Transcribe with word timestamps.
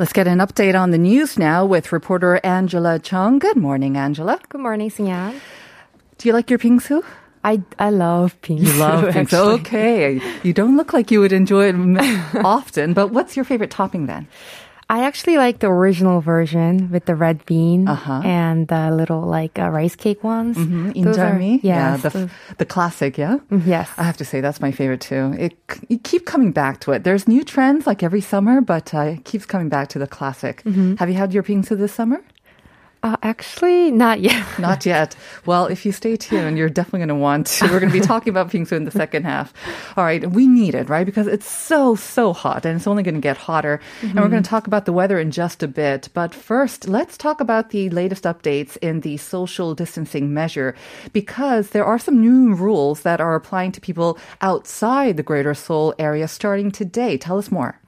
Let's 0.00 0.14
get 0.14 0.26
an 0.26 0.38
update 0.38 0.80
on 0.80 0.92
the 0.92 0.96
news 0.96 1.38
now 1.38 1.66
with 1.66 1.92
reporter 1.92 2.40
Angela 2.42 2.98
Chung. 2.98 3.38
Good 3.38 3.58
morning, 3.58 3.98
Angela. 3.98 4.40
Good 4.48 4.62
morning, 4.62 4.88
Sinyan. 4.88 5.38
Do 6.16 6.26
you 6.26 6.32
like 6.32 6.48
your 6.48 6.58
pingsu? 6.58 7.04
I 7.44 7.60
I 7.78 7.90
love 7.90 8.40
pink. 8.40 8.62
You 8.62 8.72
love 8.78 9.04
pingsu. 9.12 9.60
Okay. 9.60 10.18
You 10.42 10.54
don't 10.54 10.78
look 10.78 10.94
like 10.94 11.10
you 11.10 11.20
would 11.20 11.34
enjoy 11.34 11.68
it 11.68 11.74
often, 12.42 12.94
but 12.94 13.08
what's 13.08 13.36
your 13.36 13.44
favorite 13.44 13.70
topping 13.70 14.06
then? 14.06 14.26
I 14.90 15.04
actually 15.06 15.36
like 15.38 15.60
the 15.60 15.68
original 15.70 16.20
version 16.20 16.90
with 16.90 17.04
the 17.06 17.14
red 17.14 17.38
bean 17.46 17.86
Uh-huh. 17.86 18.22
and 18.24 18.66
the 18.66 18.90
little 18.90 19.22
like 19.22 19.54
uh, 19.58 19.70
rice 19.70 19.94
cake 19.94 20.24
ones. 20.24 20.56
Mm-hmm. 20.56 20.90
Injeolmi? 20.98 21.60
yeah, 21.62 21.96
the, 21.96 22.08
those- 22.10 22.30
the 22.58 22.66
classic, 22.66 23.16
yeah? 23.16 23.38
yes. 23.74 23.86
I 23.96 24.02
have 24.02 24.16
to 24.18 24.24
say 24.24 24.40
that's 24.42 24.60
my 24.60 24.72
favorite 24.72 25.00
too. 25.00 25.24
It 25.38 25.52
you 25.88 25.98
keep 26.10 26.26
coming 26.26 26.50
back 26.52 26.80
to 26.80 26.92
it. 26.92 27.04
There's 27.04 27.28
new 27.28 27.44
trends 27.44 27.86
like 27.86 28.02
every 28.02 28.20
summer, 28.32 28.60
but 28.60 28.92
uh, 28.92 29.14
it 29.14 29.24
keeps 29.24 29.46
coming 29.46 29.68
back 29.68 29.86
to 29.94 29.98
the 30.02 30.06
classic. 30.16 30.62
Mm-hmm. 30.64 30.96
Have 30.98 31.08
you 31.08 31.14
had 31.22 31.32
your 31.32 31.44
pingsu 31.44 31.78
this 31.78 31.92
summer? 31.94 32.20
Uh, 33.02 33.16
actually, 33.22 33.90
not 33.90 34.20
yet. 34.20 34.46
Not 34.58 34.84
yet. 34.84 35.16
Well, 35.46 35.66
if 35.66 35.86
you 35.86 35.92
stay 35.92 36.16
tuned, 36.16 36.58
you're 36.58 36.68
definitely 36.68 36.98
going 36.98 37.08
to 37.08 37.14
want 37.14 37.46
to. 37.46 37.64
We're 37.64 37.80
going 37.80 37.90
to 37.90 37.98
be 37.98 38.04
talking 38.04 38.30
about 38.30 38.50
pingsu 38.50 38.72
in 38.72 38.84
the 38.84 38.90
second 38.90 39.24
half. 39.24 39.54
All 39.96 40.04
right, 40.04 40.30
we 40.30 40.46
need 40.46 40.74
it, 40.74 40.90
right? 40.90 41.06
Because 41.06 41.26
it's 41.26 41.48
so, 41.48 41.94
so 41.94 42.34
hot 42.34 42.66
and 42.66 42.76
it's 42.76 42.86
only 42.86 43.02
going 43.02 43.14
to 43.14 43.20
get 43.20 43.38
hotter. 43.38 43.80
And 44.02 44.16
we're 44.16 44.28
going 44.28 44.42
to 44.42 44.48
talk 44.48 44.66
about 44.66 44.84
the 44.84 44.92
weather 44.92 45.18
in 45.18 45.30
just 45.30 45.62
a 45.62 45.68
bit. 45.68 46.10
But 46.12 46.34
first, 46.34 46.88
let's 46.88 47.16
talk 47.16 47.40
about 47.40 47.70
the 47.70 47.88
latest 47.88 48.24
updates 48.24 48.76
in 48.82 49.00
the 49.00 49.16
social 49.16 49.74
distancing 49.74 50.34
measure 50.34 50.74
because 51.14 51.70
there 51.70 51.86
are 51.86 51.98
some 51.98 52.20
new 52.20 52.54
rules 52.54 53.00
that 53.00 53.20
are 53.20 53.34
applying 53.34 53.72
to 53.72 53.80
people 53.80 54.18
outside 54.42 55.16
the 55.16 55.22
greater 55.22 55.54
Seoul 55.54 55.94
area 55.98 56.28
starting 56.28 56.70
today. 56.70 57.16
Tell 57.16 57.38
us 57.38 57.50
more. 57.50 57.79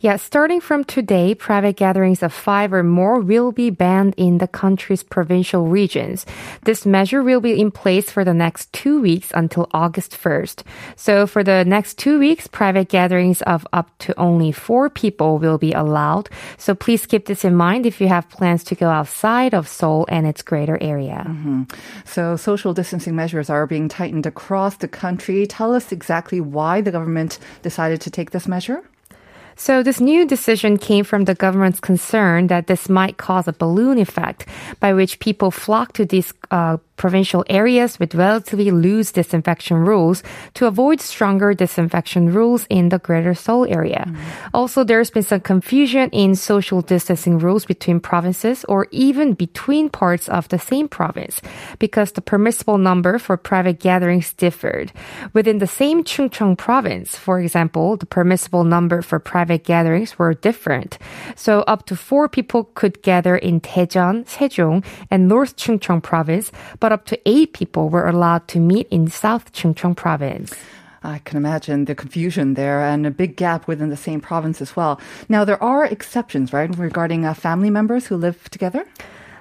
Yeah, 0.00 0.14
starting 0.14 0.60
from 0.60 0.84
today, 0.84 1.34
private 1.34 1.74
gatherings 1.74 2.22
of 2.22 2.32
five 2.32 2.72
or 2.72 2.84
more 2.84 3.18
will 3.18 3.50
be 3.50 3.68
banned 3.68 4.14
in 4.16 4.38
the 4.38 4.46
country's 4.46 5.02
provincial 5.02 5.66
regions. 5.66 6.24
This 6.62 6.86
measure 6.86 7.20
will 7.20 7.40
be 7.40 7.60
in 7.60 7.72
place 7.72 8.08
for 8.08 8.22
the 8.22 8.32
next 8.32 8.72
two 8.72 9.00
weeks 9.00 9.32
until 9.34 9.68
August 9.74 10.12
1st. 10.12 10.62
So 10.94 11.26
for 11.26 11.42
the 11.42 11.64
next 11.64 11.98
two 11.98 12.20
weeks, 12.20 12.46
private 12.46 12.88
gatherings 12.88 13.42
of 13.42 13.66
up 13.72 13.90
to 13.98 14.16
only 14.16 14.52
four 14.52 14.88
people 14.88 15.38
will 15.38 15.58
be 15.58 15.72
allowed. 15.72 16.30
So 16.58 16.76
please 16.76 17.04
keep 17.04 17.26
this 17.26 17.44
in 17.44 17.56
mind 17.56 17.84
if 17.84 18.00
you 18.00 18.06
have 18.06 18.30
plans 18.30 18.62
to 18.64 18.76
go 18.76 18.90
outside 18.90 19.52
of 19.52 19.66
Seoul 19.66 20.06
and 20.08 20.28
its 20.28 20.42
greater 20.42 20.78
area. 20.80 21.24
Mm-hmm. 21.26 21.62
So, 22.04 22.36
social 22.36 22.72
distancing 22.72 23.16
measures 23.16 23.50
are 23.50 23.66
being 23.66 23.88
tightened 23.88 24.26
across 24.26 24.76
the 24.76 24.86
country. 24.86 25.44
Tell 25.46 25.74
us 25.74 25.90
exactly 25.90 26.40
why 26.40 26.82
the 26.82 26.92
government 26.92 27.40
decided 27.62 28.00
to 28.02 28.10
take 28.10 28.30
this 28.30 28.46
measure. 28.46 28.84
So 29.60 29.82
this 29.82 30.00
new 30.00 30.24
decision 30.24 30.78
came 30.78 31.02
from 31.02 31.24
the 31.24 31.34
government's 31.34 31.80
concern 31.80 32.46
that 32.46 32.68
this 32.68 32.88
might 32.88 33.16
cause 33.16 33.48
a 33.48 33.52
balloon 33.52 33.98
effect 33.98 34.46
by 34.78 34.94
which 34.94 35.18
people 35.18 35.50
flock 35.50 35.94
to 35.94 36.06
these 36.06 36.32
uh, 36.52 36.76
provincial 36.96 37.44
areas 37.48 37.98
with 37.98 38.14
relatively 38.14 38.70
loose 38.70 39.12
disinfection 39.12 39.78
rules 39.78 40.22
to 40.54 40.66
avoid 40.66 41.00
stronger 41.00 41.54
disinfection 41.54 42.32
rules 42.32 42.66
in 42.68 42.90
the 42.90 42.98
greater 42.98 43.34
Seoul 43.34 43.66
area. 43.66 44.12
Also, 44.52 44.84
there's 44.84 45.10
been 45.10 45.22
some 45.22 45.40
confusion 45.40 46.10
in 46.10 46.34
social 46.34 46.82
distancing 46.82 47.38
rules 47.38 47.64
between 47.64 48.00
provinces 48.00 48.64
or 48.68 48.86
even 48.90 49.32
between 49.34 49.88
parts 49.88 50.28
of 50.28 50.48
the 50.48 50.58
same 50.58 50.88
province 50.88 51.40
because 51.78 52.12
the 52.12 52.20
permissible 52.20 52.78
number 52.78 53.18
for 53.18 53.36
private 53.36 53.78
gatherings 53.80 54.32
differed. 54.34 54.92
Within 55.32 55.58
the 55.58 55.66
same 55.66 56.04
Chungcheong 56.04 56.58
province, 56.58 57.16
for 57.16 57.40
example, 57.40 57.96
the 57.96 58.06
permissible 58.06 58.64
number 58.64 59.02
for 59.02 59.18
private 59.18 59.47
gatherings 59.56 60.18
were 60.18 60.34
different. 60.34 60.98
So 61.36 61.60
up 61.62 61.86
to 61.86 61.96
four 61.96 62.28
people 62.28 62.64
could 62.74 63.00
gather 63.00 63.36
in 63.36 63.62
Daejeon, 63.62 64.26
Sejong, 64.26 64.84
and 65.10 65.28
North 65.28 65.56
Chungcheong 65.56 66.02
province, 66.02 66.52
but 66.80 66.92
up 66.92 67.06
to 67.06 67.18
eight 67.24 67.54
people 67.54 67.88
were 67.88 68.06
allowed 68.06 68.46
to 68.48 68.60
meet 68.60 68.88
in 68.90 69.08
South 69.08 69.52
Chungcheong 69.52 69.96
province. 69.96 70.52
I 71.02 71.20
can 71.20 71.36
imagine 71.36 71.84
the 71.84 71.94
confusion 71.94 72.54
there 72.54 72.80
and 72.80 73.06
a 73.06 73.10
big 73.10 73.36
gap 73.36 73.68
within 73.68 73.88
the 73.88 73.96
same 73.96 74.20
province 74.20 74.60
as 74.60 74.74
well. 74.74 75.00
Now, 75.28 75.44
there 75.44 75.62
are 75.62 75.84
exceptions, 75.84 76.52
right, 76.52 76.76
regarding 76.76 77.24
uh, 77.24 77.34
family 77.34 77.70
members 77.70 78.08
who 78.08 78.16
live 78.16 78.50
together? 78.50 78.84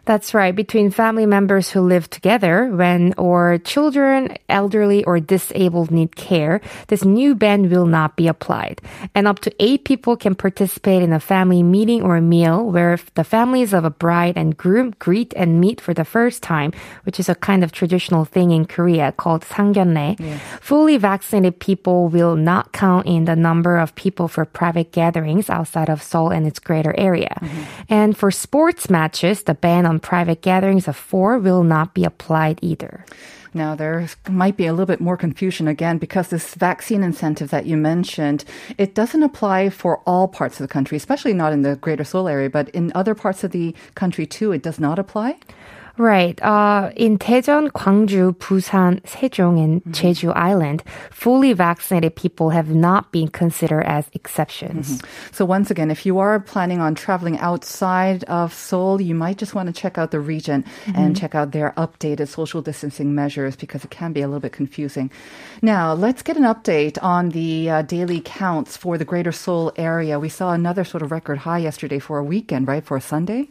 That's 0.07 0.35
right. 0.35 0.55
Between 0.55 0.91
family 0.91 1.27
members 1.27 1.71
who 1.71 1.81
live 1.81 2.11
together 2.11 2.67
when 2.67 3.15
or 3.17 3.59
children, 3.63 4.35
elderly 4.49 5.05
or 5.05 5.21
disabled 5.21 5.93
need 5.93 6.17
care, 6.17 6.61
this 6.89 7.05
new 7.05 7.37
ban 7.37 7.71
will 7.71 7.87
not 7.87 8.17
be 8.17 8.27
applied. 8.27 8.83
And 9.15 9.29
up 9.29 9.39
to 9.47 9.55
eight 9.63 9.85
people 9.85 10.17
can 10.17 10.35
participate 10.35 11.03
in 11.03 11.13
a 11.13 11.21
family 11.21 11.63
meeting 11.63 12.03
or 12.03 12.17
a 12.17 12.21
meal 12.21 12.67
where 12.67 12.95
if 12.95 13.15
the 13.15 13.23
families 13.23 13.73
of 13.73 13.85
a 13.85 13.95
bride 13.95 14.37
and 14.37 14.57
groom 14.57 14.93
greet 14.99 15.33
and 15.37 15.61
meet 15.61 15.81
for 15.81 15.95
the 15.95 16.05
first 16.05 16.43
time, 16.43 16.73
which 17.05 17.21
is 17.21 17.29
a 17.29 17.37
kind 17.37 17.63
of 17.63 17.71
traditional 17.71 18.25
thing 18.25 18.51
in 18.51 18.67
Korea 18.67 19.13
called 19.13 19.43
상견례. 19.43 20.19
Fully 20.61 20.97
vaccinated 20.97 21.61
people 21.61 22.09
will 22.09 22.35
not 22.35 22.73
count 22.73 23.07
in 23.07 23.27
the 23.27 23.37
number 23.37 23.79
of 23.79 23.95
people 23.95 24.27
for 24.27 24.45
private 24.45 24.91
gatherings 24.91 25.49
outside 25.49 25.89
of 25.89 26.03
Seoul 26.03 26.31
and 26.31 26.45
its 26.45 26.59
greater 26.59 26.93
area. 26.99 27.39
And 27.89 28.17
for 28.17 28.33
sports 28.33 28.91
matches, 28.91 29.45
the 29.45 29.55
ban 29.55 29.87
on 29.87 29.96
private 30.00 30.42
gatherings 30.42 30.88
of 30.88 30.96
four 30.96 31.38
will 31.38 31.64
not 31.64 31.94
be 31.94 32.06
applied 32.06 32.60
either. 32.62 33.06
Now, 33.54 33.76
there 33.76 34.08
might 34.30 34.58
be 34.58 34.68
a 34.68 34.72
little 34.72 34.86
bit 34.86 35.02
more 35.02 35.18
confusion 35.18 35.68
again 35.68 35.98
because 35.98 36.28
this 36.28 36.54
vaccine 36.54 37.04
incentive 37.04 37.50
that 37.50 37.66
you 37.66 37.76
mentioned, 37.76 38.46
it 38.78 38.94
doesn't 38.94 39.24
apply 39.24 39.70
for 39.70 40.00
all 40.06 40.28
parts 40.28 40.60
of 40.60 40.68
the 40.68 40.72
country, 40.72 40.96
especially 40.96 41.34
not 41.34 41.54
in 41.54 41.64
the 41.64 41.76
greater 41.76 42.04
Seoul 42.04 42.28
area, 42.28 42.50
but 42.50 42.70
in 42.70 42.92
other 42.94 43.16
parts 43.16 43.44
of 43.44 43.52
the 43.52 43.74
country 43.96 44.28
too, 44.28 44.52
it 44.52 44.62
does 44.62 44.80
not 44.80 45.00
apply? 45.00 45.38
Right. 45.98 46.40
Uh, 46.44 46.92
in 46.96 47.18
Daejeon, 47.18 47.72
Gwangju, 47.72 48.38
Busan, 48.38 49.02
Sejong, 49.02 49.64
and 49.64 49.84
Jeju 49.86 50.32
Island, 50.36 50.84
fully 51.10 51.54
vaccinated 51.54 52.16
people 52.16 52.52
have 52.52 52.70
not 52.70 53.12
been 53.12 53.30
considered 53.30 53.82
as 53.82 54.08
exceptions. 54.14 55.02
So 55.32 55.44
once 55.44 55.72
again, 55.72 55.90
if 55.90 56.06
you 56.06 56.20
are 56.20 56.40
planning 56.40 56.80
on 56.80 56.94
traveling 56.94 57.40
outside 57.40 58.24
of 58.26 58.54
Seoul, 58.54 59.02
you 59.02 59.16
might 59.16 59.38
just 59.38 59.56
want 59.56 59.68
to 59.68 59.74
check 59.74 59.98
out 59.98 60.12
the 60.12 60.20
region 60.20 60.66
and 60.94 61.18
check 61.18 61.34
out 61.34 61.52
their 61.52 61.74
updated 61.78 62.28
social 62.28 62.62
distancing 62.62 63.16
measures 63.16 63.56
because 63.56 63.84
it 63.84 63.90
can 63.90 64.14
be 64.14 64.22
a 64.22 64.28
little 64.28 64.40
bit 64.40 64.52
confusing. 64.52 65.10
Now, 65.64 65.94
let's 65.94 66.22
get 66.22 66.38
an 66.38 66.44
update 66.44 67.02
on 67.02 67.30
the 67.30 67.70
uh, 67.70 67.82
daily 67.82 68.22
counts 68.24 68.78
for 68.78 69.00
the 69.00 69.06
Greater 69.06 69.32
Seoul 69.32 69.72
area. 69.76 70.20
We 70.20 70.30
saw 70.30 70.54
another 70.54 70.84
sort 70.84 71.02
of 71.02 71.12
record 71.12 71.40
high 71.40 71.60
yesterday 71.60 71.98
for 71.98 72.20
a 72.20 72.24
weekend, 72.24 72.68
right? 72.68 72.84
For 72.84 72.98
a 72.98 73.02
Sunday. 73.02 73.50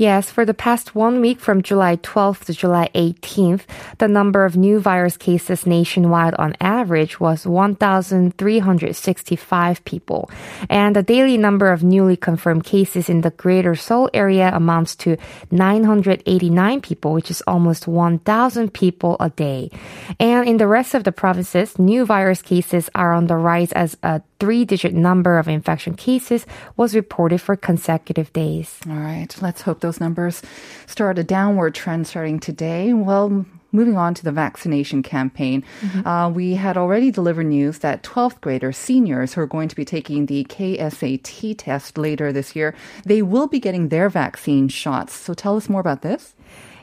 Yes, 0.00 0.30
for 0.30 0.46
the 0.46 0.54
past 0.54 0.94
one 0.94 1.20
week 1.20 1.40
from 1.40 1.60
July 1.60 1.96
12th 1.96 2.46
to 2.46 2.54
July 2.54 2.88
18th, 2.94 3.64
the 3.98 4.08
number 4.08 4.46
of 4.46 4.56
new 4.56 4.80
virus 4.80 5.18
cases 5.18 5.66
nationwide 5.66 6.32
on 6.36 6.56
average 6.58 7.20
was 7.20 7.46
1,365 7.46 9.84
people. 9.84 10.30
And 10.70 10.96
the 10.96 11.02
daily 11.02 11.36
number 11.36 11.70
of 11.70 11.84
newly 11.84 12.16
confirmed 12.16 12.64
cases 12.64 13.10
in 13.10 13.20
the 13.20 13.32
greater 13.32 13.74
Seoul 13.74 14.08
area 14.14 14.50
amounts 14.54 14.96
to 15.04 15.18
989 15.50 16.80
people, 16.80 17.12
which 17.12 17.30
is 17.30 17.42
almost 17.46 17.86
1,000 17.86 18.72
people 18.72 19.18
a 19.20 19.28
day. 19.28 19.70
And 20.18 20.48
in 20.48 20.56
the 20.56 20.66
rest 20.66 20.94
of 20.94 21.04
the 21.04 21.12
provinces, 21.12 21.78
new 21.78 22.06
virus 22.06 22.40
cases 22.40 22.88
are 22.94 23.12
on 23.12 23.26
the 23.26 23.36
rise 23.36 23.72
as 23.72 23.98
a 24.02 24.22
three 24.40 24.64
digit 24.64 24.94
number 24.94 25.38
of 25.38 25.46
infection 25.46 25.94
cases 25.94 26.46
was 26.76 26.94
reported 26.94 27.40
for 27.40 27.54
consecutive 27.54 28.32
days. 28.32 28.80
All 28.88 28.96
right, 28.96 29.34
let's 29.40 29.62
hope 29.62 29.80
those 29.80 30.00
numbers 30.00 30.42
start 30.86 31.18
a 31.18 31.24
downward 31.24 31.74
trend 31.74 32.06
starting 32.06 32.40
today. 32.40 32.92
Well, 32.94 33.44
moving 33.72 33.96
on 33.96 34.14
to 34.14 34.24
the 34.24 34.32
vaccination 34.32 35.02
campaign, 35.02 35.62
uh, 36.04 36.32
we 36.34 36.54
had 36.54 36.76
already 36.76 37.10
delivered 37.10 37.46
news 37.46 37.78
that 37.78 38.02
12th 38.02 38.40
graders, 38.40 38.76
seniors 38.76 39.34
who 39.34 39.42
are 39.42 39.46
going 39.46 39.68
to 39.68 39.76
be 39.76 39.84
taking 39.84 40.26
the 40.26 40.44
KSAT 40.44 41.54
test 41.58 41.98
later 41.98 42.32
this 42.32 42.56
year, 42.56 42.74
they 43.04 43.22
will 43.22 43.46
be 43.46 43.60
getting 43.60 43.88
their 43.88 44.08
vaccine 44.08 44.68
shots. 44.68 45.14
So 45.14 45.34
tell 45.34 45.56
us 45.56 45.68
more 45.68 45.80
about 45.80 46.02
this. 46.02 46.34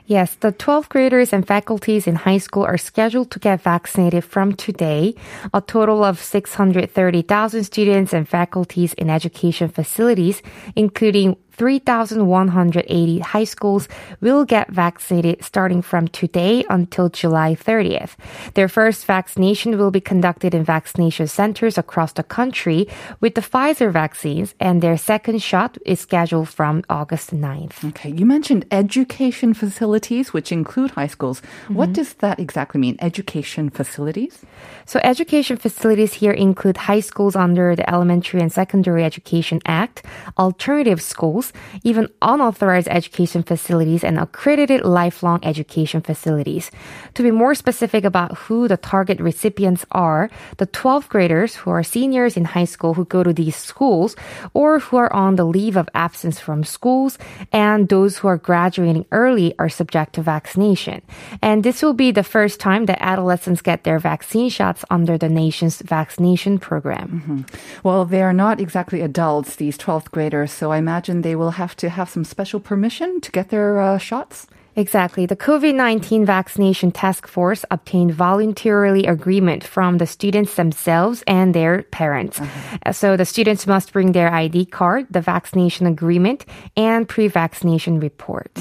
Yes, 0.09 0.35
the 0.35 0.53
12th 0.53 0.87
graders 0.87 1.33
and 1.33 1.45
faculties 1.45 2.07
in 2.07 2.15
high 2.15 2.37
school 2.37 2.63
are 2.63 2.77
scheduled 2.77 3.29
to 3.31 3.39
get 3.39 3.61
vaccinated 3.61 4.23
from 4.23 4.53
today. 4.53 5.15
A 5.53 5.59
total 5.59 6.01
of 6.01 6.23
630,000 6.23 7.63
students 7.65 8.13
and 8.13 8.27
faculties 8.27 8.93
in 8.93 9.09
education 9.09 9.67
facilities, 9.67 10.41
including 10.77 11.35
3,180 11.57 13.19
high 13.19 13.43
schools 13.43 13.87
will 14.21 14.45
get 14.45 14.69
vaccinated 14.69 15.43
starting 15.43 15.81
from 15.81 16.07
today 16.07 16.63
until 16.69 17.09
July 17.09 17.55
30th. 17.55 18.15
Their 18.53 18.67
first 18.67 19.05
vaccination 19.05 19.77
will 19.77 19.89
be 19.89 19.99
conducted 19.99 20.53
in 20.53 20.63
vaccination 20.63 21.27
centers 21.27 21.77
across 21.77 22.13
the 22.13 22.23
country 22.23 22.87
with 23.21 23.33
the 23.35 23.41
Pfizer 23.41 23.91
vaccines, 23.91 24.53
and 24.59 24.81
their 24.81 24.97
second 24.97 25.41
shot 25.41 25.77
is 25.85 25.99
scheduled 25.99 26.49
from 26.49 26.83
August 26.89 27.33
9th. 27.33 27.83
Okay, 27.89 28.11
you 28.11 28.25
mentioned 28.25 28.65
education 28.71 29.53
facilities, 29.53 30.33
which 30.33 30.51
include 30.51 30.91
high 30.91 31.07
schools. 31.07 31.41
What 31.67 31.87
mm-hmm. 31.87 31.93
does 31.93 32.13
that 32.15 32.39
exactly 32.39 32.79
mean? 32.79 32.97
Education 32.99 33.69
facilities? 33.69 34.45
So 34.85 34.99
education 35.03 35.57
facilities 35.57 36.13
here 36.13 36.31
include 36.31 36.77
high 36.77 36.99
schools 37.01 37.35
under 37.35 37.75
the 37.75 37.89
Elementary 37.89 38.41
and 38.41 38.51
Secondary 38.51 39.03
Education 39.03 39.59
Act, 39.65 40.03
alternative 40.37 41.01
schools, 41.01 41.46
even 41.83 42.09
unauthorized 42.21 42.87
education 42.87 43.43
facilities 43.43 44.03
and 44.03 44.19
accredited 44.19 44.81
lifelong 44.83 45.39
education 45.43 46.01
facilities. 46.01 46.71
To 47.15 47.23
be 47.23 47.31
more 47.31 47.55
specific 47.55 48.03
about 48.03 48.37
who 48.37 48.67
the 48.67 48.77
target 48.77 49.19
recipients 49.19 49.85
are, 49.91 50.29
the 50.57 50.67
12th 50.67 51.09
graders 51.09 51.55
who 51.55 51.71
are 51.71 51.83
seniors 51.83 52.37
in 52.37 52.45
high 52.45 52.65
school 52.65 52.93
who 52.93 53.05
go 53.05 53.23
to 53.23 53.33
these 53.33 53.55
schools 53.55 54.15
or 54.53 54.79
who 54.79 54.97
are 54.97 55.11
on 55.13 55.35
the 55.35 55.45
leave 55.45 55.77
of 55.77 55.89
absence 55.93 56.39
from 56.39 56.63
schools 56.63 57.17
and 57.51 57.89
those 57.89 58.17
who 58.17 58.27
are 58.27 58.37
graduating 58.37 59.05
early 59.11 59.53
are 59.59 59.69
subject 59.69 60.13
to 60.13 60.21
vaccination. 60.21 61.01
And 61.41 61.63
this 61.63 61.81
will 61.81 61.93
be 61.93 62.11
the 62.11 62.23
first 62.23 62.59
time 62.59 62.85
that 62.85 63.01
adolescents 63.01 63.61
get 63.61 63.83
their 63.83 63.99
vaccine 63.99 64.49
shots 64.49 64.83
under 64.89 65.17
the 65.17 65.29
nation's 65.29 65.81
vaccination 65.81 66.59
program. 66.59 67.07
Mm-hmm. 67.07 67.41
Well, 67.83 68.05
they 68.05 68.21
are 68.21 68.33
not 68.33 68.59
exactly 68.59 69.01
adults, 69.01 69.55
these 69.55 69.77
12th 69.77 70.11
graders, 70.11 70.51
so 70.51 70.71
I 70.71 70.77
imagine 70.77 71.21
they 71.21 71.35
will 71.37 71.51
have 71.51 71.75
to 71.77 71.89
have 71.89 72.09
some 72.09 72.23
special 72.23 72.59
permission 72.59 73.21
to 73.21 73.31
get 73.31 73.49
their 73.49 73.79
uh, 73.79 73.97
shots. 73.97 74.47
Exactly. 74.77 75.25
The 75.25 75.35
COVID-19 75.35 76.23
vaccination 76.27 76.91
task 76.91 77.25
force 77.25 77.65
obtained 77.71 78.13
voluntarily 78.13 79.07
agreement 79.07 79.63
from 79.63 79.97
the 79.97 80.05
students 80.05 80.53
themselves 80.53 81.23
and 81.25 81.55
their 81.55 81.81
parents. 81.89 82.39
Uh, 82.39 82.93
So 82.93 83.17
the 83.17 83.25
students 83.25 83.65
must 83.65 83.91
bring 83.91 84.11
their 84.11 84.31
ID 84.31 84.65
card, 84.65 85.07
the 85.09 85.21
vaccination 85.21 85.87
agreement, 85.87 86.45
and 86.77 87.09
pre-vaccination 87.09 87.99
report. 87.99 88.51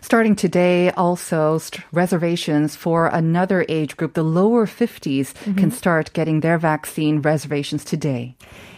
Starting 0.00 0.34
today, 0.34 0.90
also 0.96 1.58
st- 1.58 1.84
reservations 1.92 2.74
for 2.74 3.08
another 3.12 3.66
age 3.68 3.98
group, 3.98 4.14
the 4.14 4.24
lower 4.24 4.64
50s, 4.66 5.34
can 5.56 5.70
start 5.70 6.12
getting 6.14 6.40
their 6.40 6.56
vaccine 6.56 7.20
reservations 7.20 7.84
today. 7.84 8.34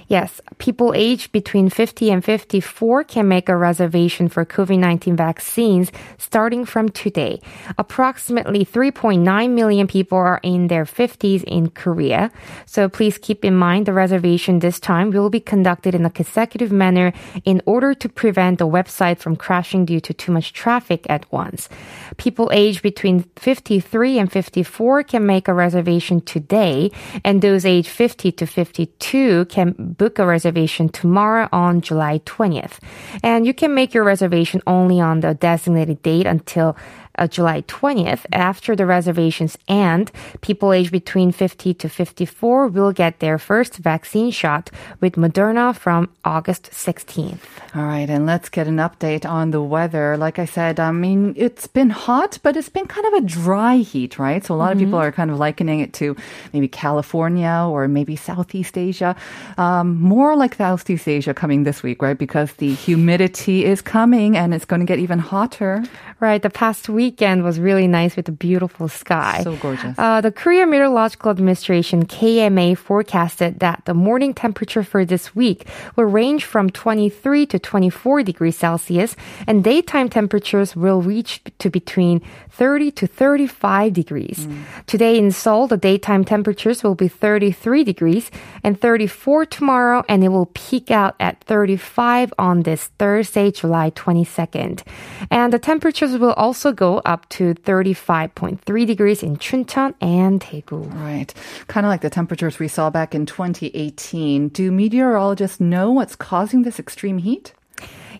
Yes, 0.09 0.41
people 0.59 0.93
aged 0.95 1.33
between 1.33 1.69
50 1.69 2.11
and 2.13 2.25
54 2.25 3.03
can 3.05 3.27
make 3.27 3.49
a 3.49 3.57
reservation 3.57 4.29
for 4.29 4.45
COVID-19 4.45 5.17
vaccines 5.17 5.91
starting 6.17 6.65
from 6.65 6.91
today. 6.91 7.41
Approximately 7.77 8.65
3.9 8.65 9.51
million 9.51 9.89
people 9.89 10.19
are 10.19 10.41
in 10.45 10.69
their 10.69 10.85
50s 10.85 11.43
in 11.45 11.71
Korea. 11.71 12.31
So 12.67 12.89
please 12.89 13.19
keep 13.19 13.45
in 13.45 13.57
mind 13.57 13.87
the 13.87 13.93
reservation 13.93 14.61
this 14.61 14.79
time 14.79 15.11
will 15.11 15.29
be 15.29 15.41
conducted 15.41 15.93
in 15.93 16.07
a 16.07 16.11
consecutive 16.11 16.71
manner 16.71 17.13
in 17.45 17.61
order 17.67 17.93
to 17.95 18.09
prevent 18.09 18.61
the 18.61 18.69
website 18.69 19.19
from 19.19 19.35
crashing 19.35 19.85
due 19.85 20.01
to 20.01 20.15
too 20.15 20.31
much 20.31 20.53
traffic 20.53 21.05
at 21.09 21.31
once. 21.33 21.69
People 22.17 22.49
aged 22.53 22.83
between 22.83 23.25
53 23.37 24.21
and 24.21 24.31
54 24.31 25.03
can 25.03 25.27
make 25.27 25.49
a 25.49 25.55
reservation 25.55 26.21
today, 26.21 26.93
and 27.25 27.43
those 27.43 27.67
aged 27.67 27.89
50 27.89 28.31
to 28.33 28.47
52 28.47 29.47
can 29.47 29.96
book 29.97 30.19
a 30.19 30.27
reservation 30.27 30.89
tomorrow 30.89 31.49
on 31.53 31.81
July 31.81 32.21
20th. 32.21 32.79
And 33.23 33.47
you 33.47 33.55
can 33.55 33.75
make 33.75 33.95
your 33.95 34.05
reservation 34.05 34.63
only 34.67 35.01
on 35.01 35.21
the 35.21 35.35
designated 35.35 36.03
date 36.03 36.27
until 36.27 36.77
uh, 37.19 37.27
July 37.27 37.63
20th. 37.63 38.27
After 38.33 38.77
the 38.77 38.87
reservations 38.87 39.57
end, 39.69 40.11
people 40.41 40.73
aged 40.73 40.93
between 40.93 41.33
50 41.33 41.75
to 41.75 41.89
54 41.89 42.69
will 42.69 42.93
get 42.93 43.21
their 43.21 43.39
first 43.39 43.77
vaccine 43.77 44.31
shot 44.31 44.71
with 45.01 45.15
Moderna 45.15 45.75
from 45.75 46.09
August 46.25 46.71
16th. 46.71 47.41
All 47.75 47.85
right, 47.85 48.09
and 48.09 48.27
let's 48.27 48.49
get 48.49 48.67
an 48.67 48.77
update 48.77 49.29
on 49.29 49.51
the 49.51 49.63
weather. 49.63 50.17
Like 50.17 50.39
I 50.39 50.45
said, 50.45 50.81
I 50.81 50.93
mean, 50.93 51.35
it's 51.37 51.67
been 51.67 51.91
hot, 51.91 52.39
but 52.43 52.57
it's 52.57 52.69
been 52.69 52.87
kind 52.87 53.07
of 53.07 53.13
a 53.15 53.21
dry 53.27 53.77
heat, 53.77 54.19
right? 54.19 54.45
So 54.45 54.55
a 54.55 54.57
lot 54.57 54.73
of 54.73 54.79
people 54.79 54.99
are 54.99 55.13
kind 55.13 55.31
of 55.31 55.39
likening 55.39 55.81
it 55.81 55.93
to 55.95 56.17
maybe 56.53 56.69
California 56.69 57.67
or 57.69 57.89
maybe 57.89 58.17
Southeast 58.17 58.79
Asia. 58.79 59.17
Um, 59.59 60.01
more 60.01 60.37
like 60.37 60.55
Southeast 60.55 61.09
Asia 61.09 61.35
coming 61.35 61.65
this 61.65 61.83
week, 61.83 62.03
right? 62.03 62.17
Because 62.17 62.53
the 62.55 62.73
humidity 62.75 63.65
is 63.65 63.83
coming 63.83 64.37
and 64.37 64.55
it's 64.55 64.65
going 64.65 64.81
to 64.81 64.87
get 64.87 64.99
even 64.99 65.19
hotter. 65.19 65.85
Right, 66.19 66.41
the 66.41 66.49
past 66.49 66.89
weekend 66.89 67.45
was 67.45 67.61
really 67.61 67.87
nice 67.87 68.17
with 68.17 68.27
a 68.31 68.33
beautiful 68.33 68.89
sky. 68.89 69.43
So 69.45 69.55
gorgeous. 69.57 69.99
Uh, 69.99 70.23
the 70.23 70.33
Korea 70.33 70.67
Meteorological 70.67 71.31
Administration 71.31 72.07
KMA 72.07 72.79
forecasted 72.79 73.61
that 73.61 73.83
the 73.85 73.93
morning 73.93 74.33
temperature 74.33 74.83
for 74.83 75.05
this 75.05 75.37
week 75.37 75.67
will 75.95 76.07
range 76.07 76.47
from 76.47 76.71
23 76.71 77.45
to 77.47 77.59
24 77.59 78.23
degrees 78.23 78.57
Celsius, 78.57 79.15
and 79.47 79.63
daytime 79.63 80.09
temperatures 80.09 80.75
will 80.75 81.03
reach 81.03 81.43
to 81.59 81.69
between 81.69 82.23
30 82.49 82.93
to 82.93 83.07
35 83.07 83.93
degrees. 83.93 84.49
Today 84.87 85.19
in 85.19 85.31
Seoul, 85.31 85.67
the 85.67 85.77
daytime 85.77 86.25
temperatures 86.25 86.83
will 86.83 86.95
be 86.95 87.09
33 87.09 87.85
degrees 87.85 88.31
and 88.65 88.81
34 88.81 89.45
tomorrow, 89.45 90.03
and 90.09 90.25
it 90.25 90.29
will 90.29 90.51
peak 90.55 90.91
out 90.91 91.15
at 91.21 91.45
35 91.45 92.33
on 92.39 92.63
this 92.63 92.87
Thursday, 92.99 93.51
July 93.51 93.91
22nd. 93.91 94.83
And 95.31 95.53
the 95.53 95.59
temperatures 96.07 96.21
will 96.21 96.35
also 96.35 96.73
go 96.73 96.99
up 97.05 97.29
to 97.31 97.55
35.3 97.55 98.87
degrees 98.87 99.23
in 99.23 99.37
Chuncheon 99.39 99.95
and 100.01 100.41
Daegu. 100.41 100.87
Right. 100.95 101.35
Kind 101.67 101.85
of 101.85 101.91
like 101.91 102.03
the 102.03 102.11
temperatures 102.11 102.59
we 102.59 102.69
saw 102.69 102.91
back 102.91 103.15
in 103.15 103.27
2018. 103.27 104.49
Do 104.49 104.71
meteorologists 104.71 105.59
know 105.59 105.91
what's 105.91 106.15
causing 106.15 106.63
this 106.63 106.79
extreme 106.79 107.19
heat? 107.19 107.53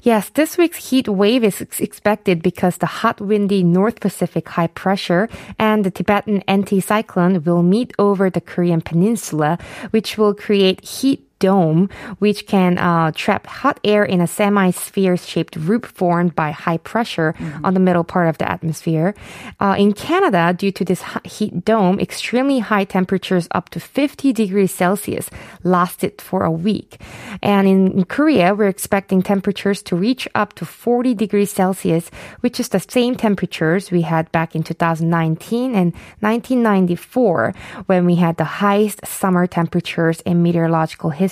Yes, 0.03 0.31
this 0.31 0.59
week's 0.59 0.91
heat 0.91 1.09
wave 1.09 1.43
is 1.43 1.61
ex- 1.61 1.81
expected 1.81 2.43
because 2.43 2.79
the 2.79 2.87
hot, 2.87 3.21
windy 3.21 3.63
North 3.63 4.01
Pacific 4.01 4.49
high 4.49 4.69
pressure 4.69 5.29
and 5.59 5.85
the 5.85 5.91
Tibetan 5.91 6.43
anticyclone 6.47 7.45
will 7.45 7.63
meet 7.63 7.93
over 7.99 8.31
the 8.31 8.41
Korean 8.41 8.81
peninsula, 8.81 9.59
which 9.91 10.19
will 10.19 10.35
create 10.35 10.85
heat 10.85 11.26
dome, 11.39 11.89
which 12.19 12.47
can 12.47 12.79
uh, 12.79 13.13
trap 13.13 13.47
hot 13.47 13.79
air 13.85 14.05
in 14.05 14.21
a 14.21 14.27
semi-sphere 14.27 15.17
shaped 15.17 15.57
roof 15.57 15.85
formed 15.85 16.35
by 16.35 16.51
high 16.51 16.79
pressure 16.79 17.35
on 17.63 17.75
the 17.75 17.81
middle 17.81 18.05
part 18.05 18.29
of 18.29 18.39
the 18.39 18.51
atmosphere. 18.51 19.15
Uh, 19.61 19.75
in 19.79 19.93
Canada, 19.93 20.55
due 20.57 20.73
to 20.73 20.85
this 20.85 21.03
heat 21.25 21.65
dome, 21.65 22.01
extremely 22.01 22.61
high 22.61 22.85
temperatures 22.85 23.49
up 23.53 23.69
to 23.71 23.81
50 23.81 24.33
degrees 24.33 24.73
Celsius 24.73 25.31
lasted 25.63 26.21
for 26.21 26.45
a 26.45 26.51
week. 26.51 27.01
And 27.43 27.69
in, 27.69 27.93
in 27.93 28.05
Korea, 28.05 28.55
we're 28.55 28.69
expecting 28.69 29.23
temperatures 29.23 29.83
to 29.83 29.97
reach 29.97 30.29
up 30.35 30.55
to 30.55 30.65
40 30.65 31.15
degrees 31.15 31.53
Celsius, 31.53 32.11
which 32.41 32.61
is 32.61 32.69
the 32.69 32.81
same 32.81 33.15
temperatures 33.15 33.91
we 33.91 34.03
had 34.03 34.31
back 34.33 34.55
in 34.55 34.63
2019 34.63 35.75
and 35.75 35.93
1994 36.21 37.55
when 37.87 38.07
we 38.07 38.17
had 38.17 38.37
the 38.37 38.45
highest 38.45 39.07
summer 39.07 39.47
temperatures 39.47 40.21
in 40.23 40.43
meteorological 40.43 41.11
history. 41.11 41.26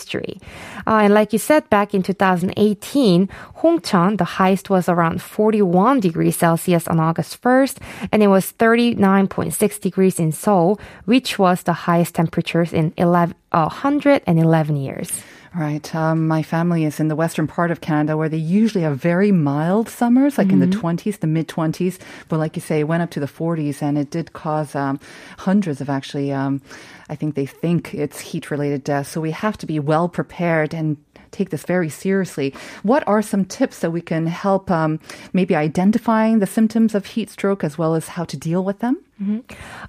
Uh, 0.86 1.04
and 1.04 1.14
like 1.14 1.32
you 1.32 1.38
said, 1.38 1.68
back 1.70 1.94
in 1.94 2.02
2018, 2.02 3.28
Hongcheon, 3.58 4.18
the 4.18 4.24
highest 4.24 4.70
was 4.70 4.88
around 4.88 5.22
41 5.22 6.00
degrees 6.00 6.36
Celsius 6.36 6.88
on 6.88 7.00
August 7.00 7.40
1st, 7.42 7.78
and 8.12 8.22
it 8.22 8.28
was 8.28 8.52
39.6 8.52 9.80
degrees 9.80 10.18
in 10.18 10.32
Seoul, 10.32 10.80
which 11.04 11.38
was 11.38 11.62
the 11.62 11.72
highest 11.72 12.14
temperatures 12.14 12.72
in 12.72 12.92
11, 12.96 13.34
uh, 13.52 13.68
111 13.68 14.76
years. 14.76 15.22
Right. 15.54 15.94
Um, 15.94 16.26
my 16.26 16.42
family 16.42 16.84
is 16.84 16.99
in 16.99 17.06
the 17.06 17.14
western 17.14 17.46
part 17.46 17.70
of 17.70 17.80
Canada 17.80 18.16
where 18.16 18.28
they 18.28 18.37
usually 18.37 18.82
have 18.82 18.99
very 18.99 19.30
mild 19.30 19.88
summers, 19.88 20.37
like 20.37 20.50
in 20.50 20.58
the 20.58 20.66
20s, 20.66 21.20
the 21.20 21.28
mid 21.28 21.46
20s. 21.46 22.00
But 22.28 22.40
like 22.40 22.56
you 22.56 22.62
say, 22.62 22.80
it 22.80 22.88
went 22.88 23.04
up 23.04 23.11
to 23.11 23.20
the 23.20 23.28
40s 23.28 23.80
and 23.80 23.96
it 23.96 24.11
did 24.11 24.32
cause 24.32 24.75
um, 24.75 24.99
hundreds 25.38 25.80
of 25.80 25.88
actually, 25.88 26.32
um, 26.32 26.61
I 27.08 27.14
think 27.14 27.37
they 27.37 27.46
think 27.46 27.94
it's 27.94 28.18
heat 28.18 28.50
related 28.50 28.82
deaths. 28.82 29.11
So 29.11 29.20
we 29.20 29.30
have 29.30 29.56
to 29.58 29.66
be 29.66 29.78
well 29.78 30.08
prepared 30.08 30.75
and 30.75 30.96
take 31.30 31.50
this 31.50 31.62
very 31.62 31.88
seriously. 31.88 32.52
What 32.82 33.06
are 33.06 33.23
some 33.23 33.44
tips 33.44 33.78
that 33.80 33.92
we 33.92 34.00
can 34.00 34.26
help 34.26 34.70
um, 34.73 34.99
maybe 35.32 35.54
identifying 35.54 36.40
the 36.40 36.46
symptoms 36.46 36.96
of 36.96 37.06
heat 37.06 37.30
stroke 37.30 37.62
as 37.62 37.78
well 37.78 37.94
as 37.94 38.08
how 38.08 38.25
to 38.25 38.37
deal 38.37 38.64
with 38.64 38.80
them? 38.80 38.99
Mm-hmm. 39.23 39.40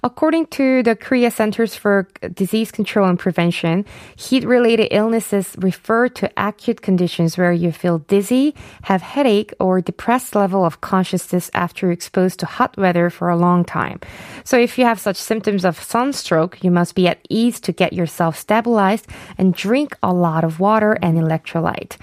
According 0.04 0.46
to 0.54 0.84
the 0.84 0.94
Korea 0.94 1.32
Centers 1.32 1.74
for 1.74 2.06
Disease 2.32 2.70
Control 2.70 3.08
and 3.08 3.18
Prevention, 3.18 3.84
heat-related 4.14 4.88
illnesses 4.92 5.56
refer 5.58 6.08
to 6.10 6.30
acute 6.36 6.80
conditions 6.80 7.36
where 7.36 7.52
you 7.52 7.72
feel 7.72 7.98
dizzy, 7.98 8.54
have 8.82 9.02
headache, 9.02 9.52
or 9.58 9.80
depressed 9.80 10.36
level 10.36 10.64
of 10.64 10.80
consciousness 10.80 11.50
after 11.54 11.90
exposed 11.90 12.38
to 12.38 12.46
hot 12.46 12.76
weather 12.76 13.10
for 13.10 13.28
a 13.28 13.36
long 13.36 13.64
time. 13.64 13.98
So 14.44 14.58
if 14.58 14.78
you 14.78 14.84
have 14.84 15.00
such 15.00 15.16
symptoms 15.16 15.64
of 15.64 15.82
sunstroke, 15.82 16.62
you 16.62 16.70
must 16.70 16.94
be 16.94 17.08
at 17.08 17.18
ease 17.28 17.58
to 17.60 17.72
get 17.72 17.92
yourself 17.92 18.38
stabilized 18.38 19.08
and 19.38 19.52
drink 19.52 19.96
a 20.04 20.12
lot 20.12 20.44
of 20.44 20.60
water 20.60 20.96
and 21.02 21.18
electrolyte. 21.18 21.96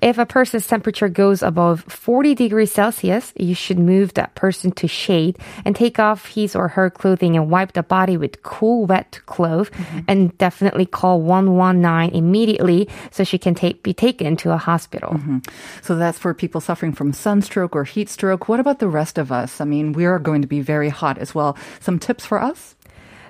If 0.00 0.16
a 0.16 0.24
person's 0.24 0.66
temperature 0.66 1.10
goes 1.10 1.42
above 1.42 1.82
40 1.82 2.34
degrees 2.34 2.72
Celsius, 2.72 3.34
you 3.36 3.54
should 3.54 3.78
move 3.78 4.14
that 4.14 4.34
person 4.34 4.72
to 4.72 4.88
shade 4.88 5.38
and 5.66 5.76
take 5.76 5.98
off 5.98 6.26
his 6.26 6.56
or 6.56 6.69
her 6.70 6.90
clothing 6.90 7.36
and 7.36 7.50
wipe 7.50 7.72
the 7.72 7.82
body 7.82 8.16
with 8.16 8.42
cool, 8.42 8.86
wet 8.86 9.20
cloth 9.26 9.70
mm-hmm. 9.70 10.00
and 10.08 10.36
definitely 10.38 10.86
call 10.86 11.20
119 11.20 12.16
immediately 12.16 12.88
so 13.10 13.24
she 13.24 13.38
can 13.38 13.54
take, 13.54 13.82
be 13.82 13.92
taken 13.92 14.36
to 14.36 14.50
a 14.52 14.56
hospital. 14.56 15.12
Mm-hmm. 15.14 15.38
So 15.82 15.96
that's 15.96 16.18
for 16.18 16.34
people 16.34 16.60
suffering 16.60 16.92
from 16.92 17.12
sunstroke 17.12 17.76
or 17.76 17.84
heat 17.84 18.08
stroke. 18.08 18.48
What 18.48 18.60
about 18.60 18.78
the 18.78 18.88
rest 18.88 19.18
of 19.18 19.30
us? 19.30 19.60
I 19.60 19.64
mean, 19.64 19.92
we 19.92 20.04
are 20.06 20.18
going 20.18 20.42
to 20.42 20.48
be 20.48 20.60
very 20.60 20.88
hot 20.88 21.18
as 21.18 21.34
well. 21.34 21.56
Some 21.80 21.98
tips 21.98 22.24
for 22.24 22.40
us? 22.40 22.74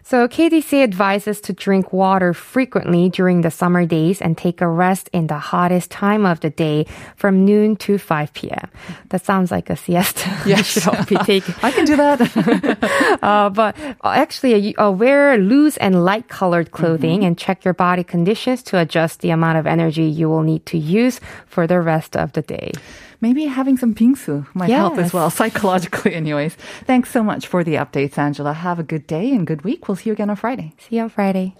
So 0.03 0.27
KDC 0.29 0.83
advises 0.83 1.41
to 1.43 1.53
drink 1.53 1.93
water 1.93 2.33
frequently 2.35 3.09
during 3.09 3.43
the 3.43 3.51
summer 3.51 3.87
days 3.87 4.21
and 4.21 4.37
take 4.37 4.61
a 4.61 4.69
rest 4.69 5.09
in 5.13 5.27
the 5.27 5.39
hottest 5.39 5.91
time 5.91 6.27
of 6.27 6.41
the 6.41 6.51
day 6.51 6.87
from 7.17 7.45
noon 7.45 7.77
to 7.77 7.99
5 7.99 8.33
p.m. 8.33 8.71
That 9.11 9.25
sounds 9.25 9.51
like 9.51 9.71
a 9.71 9.77
siesta. 9.77 10.29
Yes. 10.47 10.67
should 10.67 10.89
all 10.89 11.05
be 11.05 11.17
taking. 11.17 11.55
I 11.63 11.71
can 11.71 11.85
do 11.85 11.97
that. 11.97 12.21
Uh, 13.23 13.51
but 13.51 13.77
actually, 14.03 14.75
uh, 14.77 14.91
wear 14.91 15.37
loose 15.37 15.77
and 15.77 16.05
light 16.05 16.29
colored 16.29 16.71
clothing 16.71 17.25
and 17.25 17.37
check 17.37 17.65
your 17.65 17.75
body 17.75 18.03
conditions 18.03 18.63
to 18.63 18.79
adjust 18.79 19.21
the 19.21 19.31
amount 19.31 19.59
of 19.59 19.67
energy 19.67 20.05
you 20.05 20.29
will 20.29 20.43
need 20.43 20.65
to 20.67 20.79
use 20.79 21.21
for 21.47 21.67
the 21.67 21.81
rest 21.81 22.17
of 22.17 22.33
the 22.33 22.43
day. 22.43 22.73
Maybe 23.21 23.45
having 23.45 23.77
some 23.77 23.95
bingsu 23.95 24.47
might 24.55 24.71
help 24.71 24.97
as 24.99 25.13
well, 25.13 25.29
psychologically, 25.31 26.15
anyways. 26.15 26.55
Thanks 26.85 27.11
so 27.11 27.23
much 27.23 27.47
for 27.47 27.63
the 27.63 27.75
updates, 27.75 28.17
Angela. 28.17 28.55
Have 28.55 28.79
a 28.79 28.83
good 28.83 29.07
day 29.07 29.31
and 29.33 29.47
good 29.47 29.63
week. 29.63 29.89
We'll 29.89 29.97
see 29.97 30.11
you 30.11 30.15
again 30.15 30.31
on 30.31 30.37
Friday. 30.37 30.73
See 30.79 30.97
you 30.97 31.03
on 31.03 31.11
Friday. 31.11 31.55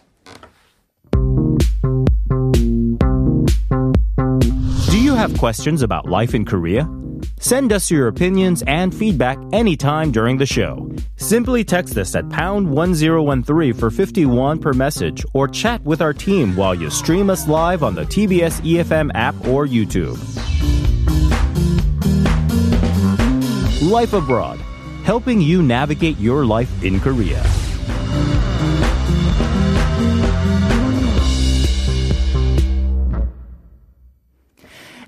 Do 4.91 4.99
you 4.99 5.15
have 5.15 5.37
questions 5.37 5.83
about 5.83 6.07
life 6.07 6.35
in 6.35 6.45
Korea? 6.47 6.89
Send 7.39 7.73
us 7.73 7.91
your 7.91 8.09
opinions 8.09 8.63
and 8.67 8.95
feedback 8.95 9.39
anytime 9.53 10.13
during 10.13 10.39
the 10.39 10.47
show. 10.47 10.91
Simply 11.17 11.65
text 11.65 11.97
us 11.99 12.15
at 12.15 12.29
pound 12.31 12.71
1013 12.71 13.75
for 13.75 13.91
51 13.91 14.59
per 14.59 14.73
message 14.73 15.25
or 15.35 15.49
chat 15.49 15.83
with 15.83 16.01
our 16.01 16.13
team 16.13 16.57
while 16.57 16.75
you 16.75 16.91
stream 16.91 17.29
us 17.31 17.49
live 17.49 17.83
on 17.83 17.95
the 17.95 18.05
TBS 18.05 18.61
EFM 18.63 19.11
app 19.15 19.35
or 19.47 19.67
YouTube. 19.67 20.19
Life 23.91 24.13
Abroad, 24.13 24.61
helping 25.03 25.41
you 25.41 25.65
navigate 25.65 26.17
your 26.21 26.47
life 26.47 26.85
in 26.85 27.01
Korea. 27.01 27.45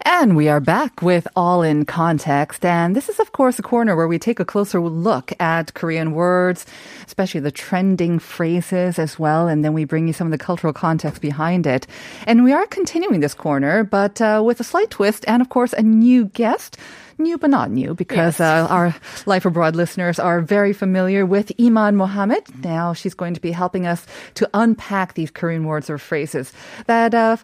And 0.05 0.35
we 0.35 0.49
are 0.49 0.59
back 0.59 1.01
with 1.01 1.29
All 1.37 1.63
in 1.63 1.85
Context. 1.85 2.65
And 2.65 2.97
this 2.97 3.09
is, 3.09 3.21
of 3.21 3.31
course, 3.31 3.61
a 3.61 3.63
corner 3.63 3.95
where 3.95 4.09
we 4.09 4.19
take 4.19 4.41
a 4.41 4.45
closer 4.45 4.81
look 4.81 5.33
at 5.41 5.75
Korean 5.75 6.11
words, 6.11 6.67
especially 7.07 7.41
the 7.41 7.53
trending 7.53 8.19
phrases 8.19 8.99
as 8.99 9.17
well. 9.17 9.47
And 9.47 9.65
then 9.65 9.75
we 9.75 9.85
bring 9.85 10.09
you 10.09 10.13
some 10.13 10.27
of 10.27 10.33
the 10.33 10.45
cultural 10.45 10.73
context 10.73 11.23
behind 11.23 11.69
it. 11.69 11.87
And 12.27 12.43
we 12.43 12.53
are 12.53 12.67
continuing 12.67 13.21
this 13.21 13.35
corner, 13.35 13.85
but 13.85 14.21
uh, 14.21 14.43
with 14.45 14.59
a 14.59 14.65
slight 14.65 14.91
twist 14.91 15.25
and, 15.29 15.41
of 15.41 15.51
course, 15.51 15.73
a 15.73 15.83
new 15.83 16.25
guest. 16.25 16.79
New 17.19 17.39
but 17.39 17.51
not 17.51 17.71
new 17.71 17.95
because 17.95 18.41
uh, 18.41 18.67
our 18.71 18.95
Life 19.27 19.45
Abroad 19.45 19.77
listeners 19.77 20.19
are 20.19 20.41
very 20.41 20.73
familiar 20.73 21.25
with 21.27 21.53
Iman 21.61 21.97
Mohammed. 21.97 22.43
Now 22.65 22.93
she's 22.93 23.15
going 23.15 23.35
to 23.35 23.41
be 23.41 23.53
helping 23.53 23.87
us 23.87 24.07
to 24.35 24.49
unpack 24.55 25.15
these 25.15 25.31
Korean 25.31 25.65
words 25.65 25.89
or 25.91 25.99
phrases 25.99 26.53
that 26.87 27.15
uh, 27.15 27.37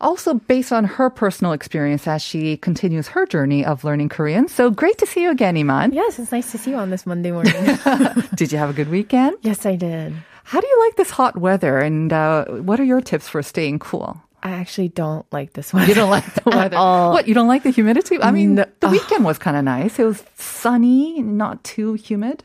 also 0.00 0.34
based 0.34 0.72
on 0.72 0.84
her 0.84 1.08
personal 1.10 1.52
experience 1.52 2.06
as 2.06 2.22
she 2.22 2.56
continues 2.56 3.08
her 3.08 3.24
journey 3.26 3.64
of 3.64 3.84
learning 3.84 4.08
Korean. 4.08 4.48
So 4.48 4.70
great 4.70 4.98
to 4.98 5.06
see 5.06 5.22
you 5.22 5.30
again, 5.30 5.56
Iman. 5.56 5.92
Yes, 5.92 6.18
it's 6.18 6.32
nice 6.32 6.50
to 6.52 6.58
see 6.58 6.70
you 6.72 6.76
on 6.76 6.90
this 6.90 7.06
Monday 7.06 7.30
morning. 7.32 7.52
Did 8.34 8.50
you 8.52 8.58
have 8.58 8.70
a 8.70 8.72
good 8.74 8.88
weekend? 8.90 9.36
yes, 9.42 9.64
I 9.64 9.76
did. 9.76 10.14
How 10.44 10.60
do 10.60 10.66
you 10.66 10.80
like 10.86 10.96
this 10.96 11.10
hot 11.10 11.36
weather 11.36 11.78
and 11.78 12.12
uh, 12.12 12.44
what 12.46 12.80
are 12.80 12.84
your 12.84 13.00
tips 13.00 13.28
for 13.28 13.42
staying 13.42 13.78
cool? 13.78 14.20
I 14.42 14.50
actually 14.50 14.88
don't 14.88 15.24
like 15.32 15.52
this 15.52 15.72
one. 15.72 15.88
You 15.88 15.94
don't 15.94 16.10
like 16.10 16.34
the 16.34 16.42
weather. 16.50 16.76
all. 16.76 17.12
What, 17.12 17.28
you 17.28 17.34
don't 17.34 17.46
like 17.48 17.62
the 17.62 17.70
humidity? 17.70 18.20
I 18.20 18.30
mean, 18.32 18.56
No. 18.56 18.64
the 18.80 18.88
weekend 18.88 19.24
was 19.24 19.38
kind 19.38 19.56
of 19.56 19.64
nice. 19.64 19.98
It 19.98 20.04
was 20.04 20.24
sunny, 20.36 21.22
not 21.22 21.62
too 21.62 21.94
humid. 21.94 22.42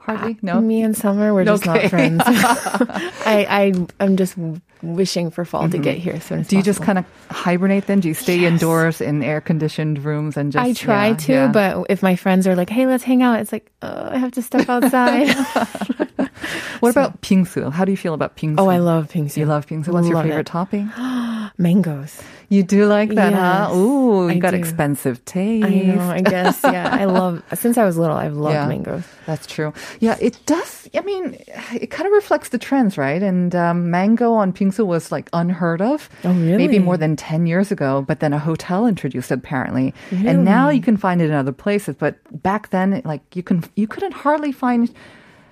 Hardly, 0.00 0.38
no. 0.42 0.60
Me 0.60 0.82
and 0.82 0.96
Summer, 0.96 1.32
we're 1.34 1.44
just 1.44 1.66
Okay. 1.68 1.82
not 1.82 1.90
friends. 1.90 2.22
I, 2.26 3.46
I, 3.48 3.86
I'm 4.00 4.16
just 4.16 4.34
wishing 4.82 5.30
for 5.30 5.44
fall 5.44 5.62
to 5.62 5.68
mm-hmm. 5.68 5.82
get 5.82 5.98
here 5.98 6.18
soon 6.22 6.42
Do 6.44 6.56
you 6.56 6.62
just 6.62 6.80
kind 6.82 6.98
of 6.98 7.04
hibernate 7.30 7.86
then? 7.86 8.00
Do 8.00 8.08
you 8.08 8.14
stay 8.14 8.38
Yes. 8.38 8.52
indoors 8.52 9.00
in 9.02 9.22
air 9.22 9.40
conditioned 9.40 10.02
rooms 10.02 10.36
and 10.36 10.52
just? 10.52 10.64
I 10.64 10.72
try 10.72 11.08
yeah, 11.08 11.16
to, 11.16 11.32
yeah. 11.32 11.48
but 11.48 11.86
if 11.90 12.02
my 12.02 12.16
friends 12.16 12.46
are 12.46 12.56
like, 12.56 12.70
"Hey, 12.70 12.86
let's 12.86 13.04
hang 13.04 13.22
out," 13.22 13.40
it's 13.40 13.52
like, 13.52 13.70
oh, 13.82 14.08
I 14.10 14.16
have 14.16 14.32
to 14.32 14.42
step 14.42 14.68
outside. 14.68 15.28
what 16.80 16.90
about 16.90 17.20
pingsu? 17.20 17.70
How 17.70 17.84
do 17.84 17.90
you 17.90 17.98
feel 17.98 18.14
about 18.14 18.36
pingsu? 18.36 18.56
oh, 18.58 18.68
I 18.68 18.78
love 18.78 19.08
pingsu. 19.08 19.36
You 19.38 19.46
love 19.46 19.66
pingsu. 19.66 19.88
What's 19.88 20.08
your 20.08 20.22
favorite 20.22 20.40
it. 20.40 20.46
topping? 20.46 20.90
mangoes. 21.58 22.20
You 22.48 22.62
do 22.62 22.86
like 22.86 23.14
that, 23.14 23.32
huh? 23.32 23.74
Ooh, 23.74 24.24
you 24.28 24.34
I 24.36 24.38
got 24.38 24.50
do. 24.50 24.56
expensive 24.56 25.24
taste. 25.24 25.64
I 25.66 25.70
know. 25.70 26.00
I 26.10 26.20
guess. 26.20 26.60
Yeah, 26.64 26.88
I 26.90 27.04
love. 27.18 27.42
Since 27.54 27.78
I 27.78 27.84
was 27.84 27.96
little, 27.96 28.16
I've 28.16 28.34
loved 28.34 28.54
Yeah. 28.54 28.66
mangoes. 28.66 29.04
That's 29.26 29.46
true. 29.46 29.72
Yeah, 30.00 30.16
it 30.20 30.38
does. 30.46 30.88
I 30.94 31.00
mean, 31.02 31.36
it 31.72 31.90
kind 31.90 32.06
of 32.08 32.12
reflects 32.12 32.48
the 32.48 32.58
trends, 32.58 32.98
right? 32.98 33.22
And 33.22 33.54
um, 33.54 33.90
mango 33.90 34.32
on 34.32 34.52
Pingsu 34.52 34.84
was 34.84 35.12
like 35.12 35.28
unheard 35.32 35.80
of. 35.80 36.08
Oh, 36.24 36.32
really? 36.32 36.56
Maybe 36.56 36.78
more 36.80 36.96
than 36.96 37.14
10 37.14 37.46
years 37.46 37.70
ago, 37.70 38.04
but 38.08 38.18
then 38.18 38.32
a 38.32 38.38
hotel 38.40 38.86
introduced 38.86 39.30
it 39.30 39.34
apparently. 39.38 39.94
And 40.10 40.44
now 40.44 40.68
you 40.70 40.80
can 40.82 40.96
find 40.96 41.22
it 41.22 41.26
in 41.26 41.32
other 41.36 41.52
places, 41.52 41.94
but 41.98 42.16
back 42.42 42.70
then 42.70 43.00
like 43.04 43.22
you 43.36 43.42
can 43.44 43.62
you 43.76 43.86
couldn't 43.86 44.12
hardly 44.12 44.50
find 44.52 44.92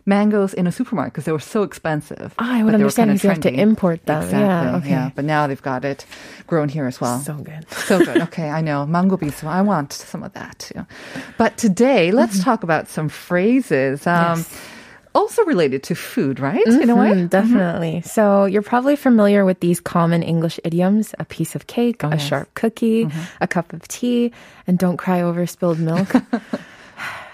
mangoes 0.08 0.54
in 0.54 0.66
a 0.66 0.72
supermarket 0.72 1.12
because 1.12 1.26
they 1.26 1.32
were 1.32 1.38
so 1.38 1.62
expensive. 1.62 2.34
Ah, 2.38 2.56
I 2.58 2.64
would 2.64 2.74
understand 2.74 3.10
because 3.10 3.22
you 3.22 3.30
have 3.30 3.40
to 3.40 3.52
import 3.52 4.04
them. 4.06 4.22
Exactly. 4.24 4.40
Yeah, 4.40 4.76
okay. 4.78 4.90
Yeah, 4.90 5.10
but 5.14 5.24
now 5.24 5.46
they've 5.46 5.62
got 5.62 5.84
it 5.84 6.06
grown 6.48 6.68
here 6.68 6.86
as 6.88 6.98
well. 7.00 7.20
So 7.20 7.34
good. 7.34 7.68
So 7.86 8.00
good. 8.02 8.22
Okay, 8.32 8.48
I 8.48 8.60
know. 8.62 8.86
Mango 8.86 9.16
beef. 9.16 9.44
I 9.44 9.62
want 9.62 9.92
some 9.92 10.24
of 10.24 10.32
that 10.32 10.58
too. 10.58 10.86
But 11.36 11.58
today, 11.58 12.10
let's 12.10 12.42
talk 12.42 12.64
about 12.64 12.88
some 12.88 13.08
phrases. 13.08 14.06
Um, 14.06 14.18
Mm-hmm. 14.18 14.40
Yes. 14.40 14.74
Also 15.14 15.42
related 15.48 15.82
to 15.88 15.94
food, 15.96 16.38
right? 16.38 16.62
In 16.66 16.90
a 16.90 16.94
way? 16.94 17.10
Mhm, 17.10 17.30
definitely. 17.30 18.02
So 18.04 18.44
you're 18.44 18.62
probably 18.62 18.94
familiar 18.94 19.42
with 19.44 19.58
these 19.58 19.80
common 19.80 20.22
English 20.22 20.60
idioms: 20.62 21.14
a 21.18 21.24
piece 21.24 21.56
of 21.56 21.66
cake, 21.66 22.04
a 22.04 22.10
yes. 22.10 22.22
sharp 22.22 22.52
cookie, 22.54 23.08
a 23.40 23.48
cup 23.48 23.72
of 23.72 23.88
tea, 23.88 24.30
and 24.68 24.78
don't 24.78 24.96
cry 24.96 25.22
over 25.22 25.46
spilled 25.46 25.80
milk. 25.80 26.12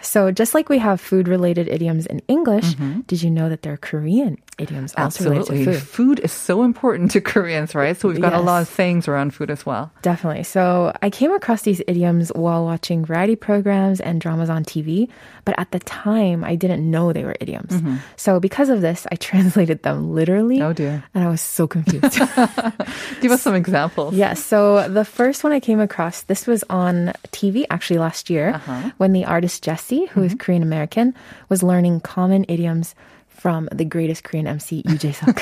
so 0.05 0.31
just 0.31 0.55
like 0.55 0.69
we 0.69 0.79
have 0.79 1.01
food-related 1.01 1.69
idioms 1.69 2.07
in 2.07 2.21
English, 2.29 2.75
mm-hmm. 2.75 3.01
did 3.03 3.23
you 3.23 3.31
know 3.31 3.49
that 3.49 3.63
there 3.63 3.73
are 3.73 3.79
Korean 3.79 4.39
idioms 4.59 4.95
Absolutely. 4.97 5.65
food? 5.65 5.83
Food 5.83 6.21
is 6.21 6.33
so 6.33 6.63
important 6.63 7.11
to 7.13 7.21
Koreans, 7.21 7.75
right? 7.75 7.97
So 7.97 8.09
we've 8.09 8.21
got 8.21 8.33
a 8.33 8.41
lot 8.41 8.63
of 8.63 8.69
Yes. 8.69 8.77
sayings 8.77 9.09
around 9.09 9.35
food 9.35 9.51
as 9.51 9.67
well. 9.67 9.91
Definitely. 10.03 10.45
So 10.45 10.93
I 11.03 11.11
came 11.11 11.33
across 11.33 11.63
these 11.63 11.83
idioms 11.87 12.31
while 12.35 12.65
watching 12.65 13.05
variety 13.05 13.37
programs 13.37 14.01
and 14.01 14.21
dramas 14.21 14.51
on 14.51 14.65
TV, 14.65 15.09
but 15.45 15.55
at 15.59 15.71
the 15.71 15.79
time 15.81 16.45
I 16.45 16.55
didn't 16.55 16.89
know 16.89 17.13
they 17.13 17.25
were 17.25 17.37
idioms. 17.41 17.73
Mm-hmm. 17.73 17.97
So 18.17 18.41
because 18.41 18.69
of 18.69 18.81
this, 18.81 19.07
I 19.11 19.17
translated 19.21 19.83
them 19.83 20.15
literally. 20.15 20.61
Oh, 20.63 20.73
dear. 20.73 21.05
And 21.15 21.25
I 21.25 21.29
was 21.29 21.41
so 21.41 21.67
confused. 21.67 22.19
Give 23.21 23.33
us 23.33 23.43
some 23.43 23.55
examples. 23.55 24.15
Yes. 24.15 24.43
So 24.43 24.89
the 24.89 25.05
first 25.05 25.45
one 25.45 25.53
I 25.53 25.61
came 25.61 25.81
across, 25.81 26.23
this 26.23 26.47
was 26.47 26.65
on 26.71 27.13
TV 27.33 27.65
actually 27.71 27.99
last 27.99 28.31
year 28.31 28.55
uh-huh. 28.55 28.91
when 28.99 29.13
the 29.13 29.25
artist 29.25 29.63
Jessie, 29.63 30.07
who 30.07 30.23
is 30.23 30.33
mm-hmm. 30.33 30.39
Korean 30.39 30.63
American, 30.63 31.15
was 31.49 31.63
learning 31.63 32.01
common 32.01 32.45
idioms 32.49 32.95
from 33.34 33.70
the 33.72 33.86
greatest 33.86 34.26
Korean 34.26 34.48
MC, 34.48 34.84
Lee 34.86 34.98
Jae-suk. 34.98 35.40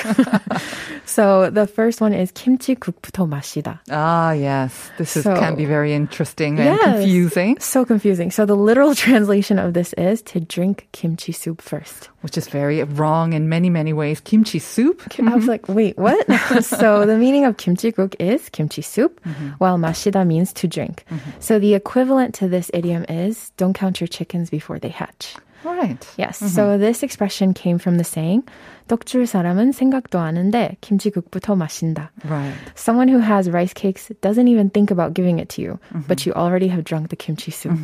so 1.04 1.50
the 1.50 1.66
first 1.66 2.00
one 2.00 2.12
is 2.12 2.30
김치국부터 2.30 3.26
마시다. 3.28 3.80
Ah, 3.90 4.30
yes. 4.32 4.70
This 4.98 5.16
is, 5.16 5.24
So- 5.24 5.34
can 5.34 5.56
be 5.56 5.64
very 5.64 5.92
interesting 5.92 6.60
and 6.60 6.78
Yes. 6.78 6.82
confusing, 7.02 7.56
So 7.58 7.84
confusing. 7.84 8.30
So 8.30 8.46
the 8.46 8.54
literal 8.54 8.94
translation 8.94 9.58
of 9.58 9.74
this 9.74 9.94
is 9.94 10.22
to 10.30 10.38
drink 10.38 10.86
kimchi 10.92 11.32
soup 11.32 11.60
first. 11.60 12.08
which 12.22 12.36
is 12.36 12.48
very 12.48 12.82
wrong 12.82 13.32
in 13.32 13.48
many, 13.48 13.70
many 13.70 13.92
ways. 13.92 14.20
Kimchi 14.20 14.58
soup. 14.58 15.02
I 15.18 15.34
was 15.34 15.46
like, 15.46 15.68
wait, 15.68 15.96
what? 15.98 16.18
so 16.64 17.06
the 17.06 17.16
meaning 17.16 17.44
of 17.44 17.56
kimchi-guk 17.56 18.14
is 18.20 18.48
kimchi 18.50 18.82
soup, 18.82 19.20
while 19.58 19.78
mashida 19.78 20.26
means 20.26 20.52
to 20.54 20.66
drink. 20.68 21.04
So 21.40 21.58
the 21.58 21.74
equivalent 21.74 22.34
to 22.34 22.48
this 22.48 22.70
idiom 22.74 23.04
is 23.08 23.50
don't 23.56 23.72
count 23.74 24.00
your 24.00 24.08
chickens 24.08 24.50
before 24.50 24.78
they 24.78 24.88
hatch. 24.90 25.34
Right. 25.63 25.77
right. 25.77 26.07
Yes. 26.17 26.39
So 26.39 26.45
mm-hmm. 26.45 26.81
this 26.81 27.03
expression 27.03 27.53
came 27.53 27.79
from 27.79 27.97
the 27.97 28.03
saying, 28.03 28.47
떡줄 28.88 29.26
사람은 29.26 29.72
생각도 29.72 30.18
안 30.18 30.38
하는데 30.38 30.76
김치국부터 30.80 31.56
마신다. 31.56 32.10
Right. 32.24 32.54
Someone 32.74 33.08
who 33.08 33.18
has 33.18 33.50
rice 33.50 33.74
cakes 33.74 34.10
doesn't 34.20 34.48
even 34.48 34.70
think 34.70 34.90
about 34.90 35.14
giving 35.14 35.38
it 35.38 35.48
to 35.50 35.62
you, 35.62 35.78
but 36.06 36.24
you 36.24 36.32
already 36.32 36.68
have 36.68 36.84
drunk 36.84 37.10
the 37.10 37.16
kimchi 37.16 37.50
soup. 37.50 37.76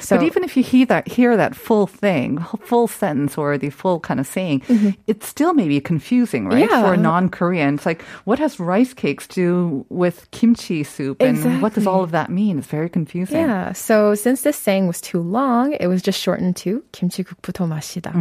So 0.00 0.16
but 0.16 0.24
even 0.24 0.44
if 0.44 0.56
you 0.56 0.62
hear 0.62 0.86
that, 0.86 1.08
hear 1.08 1.36
that 1.36 1.54
full 1.56 1.86
thing, 1.86 2.38
full 2.60 2.86
sentence, 2.86 3.36
or 3.36 3.58
the 3.58 3.70
full 3.70 4.00
kind 4.00 4.20
of 4.20 4.26
saying, 4.26 4.62
it 5.06 5.24
still 5.24 5.52
may 5.52 5.68
be 5.68 5.80
confusing, 5.80 6.48
right? 6.48 6.70
Yeah. 6.70 6.82
For 6.82 6.94
a 6.94 6.96
non-Korean, 6.96 7.74
it's 7.74 7.86
like, 7.86 8.02
what 8.24 8.38
has 8.38 8.60
rice 8.60 8.94
cakes 8.94 9.26
to 9.28 9.34
do 9.34 9.86
with 9.90 10.30
kimchi 10.30 10.84
soup, 10.84 11.20
and 11.20 11.60
what 11.60 11.74
does 11.74 11.86
all 11.86 12.02
of 12.02 12.12
that 12.12 12.30
mean? 12.30 12.58
It's 12.58 12.66
very 12.66 12.88
confusing. 12.88 13.40
Yeah. 13.40 13.72
So 13.72 14.14
since 14.14 14.42
this 14.42 14.56
saying 14.56 14.86
was 14.86 15.00
too 15.00 15.20
long, 15.20 15.72
it 15.74 15.88
was 15.88 16.02
just 16.02 16.20
shortened 16.20 16.56
to 16.64 16.82
김치국부터 16.92 17.68
마시다. 17.68 18.14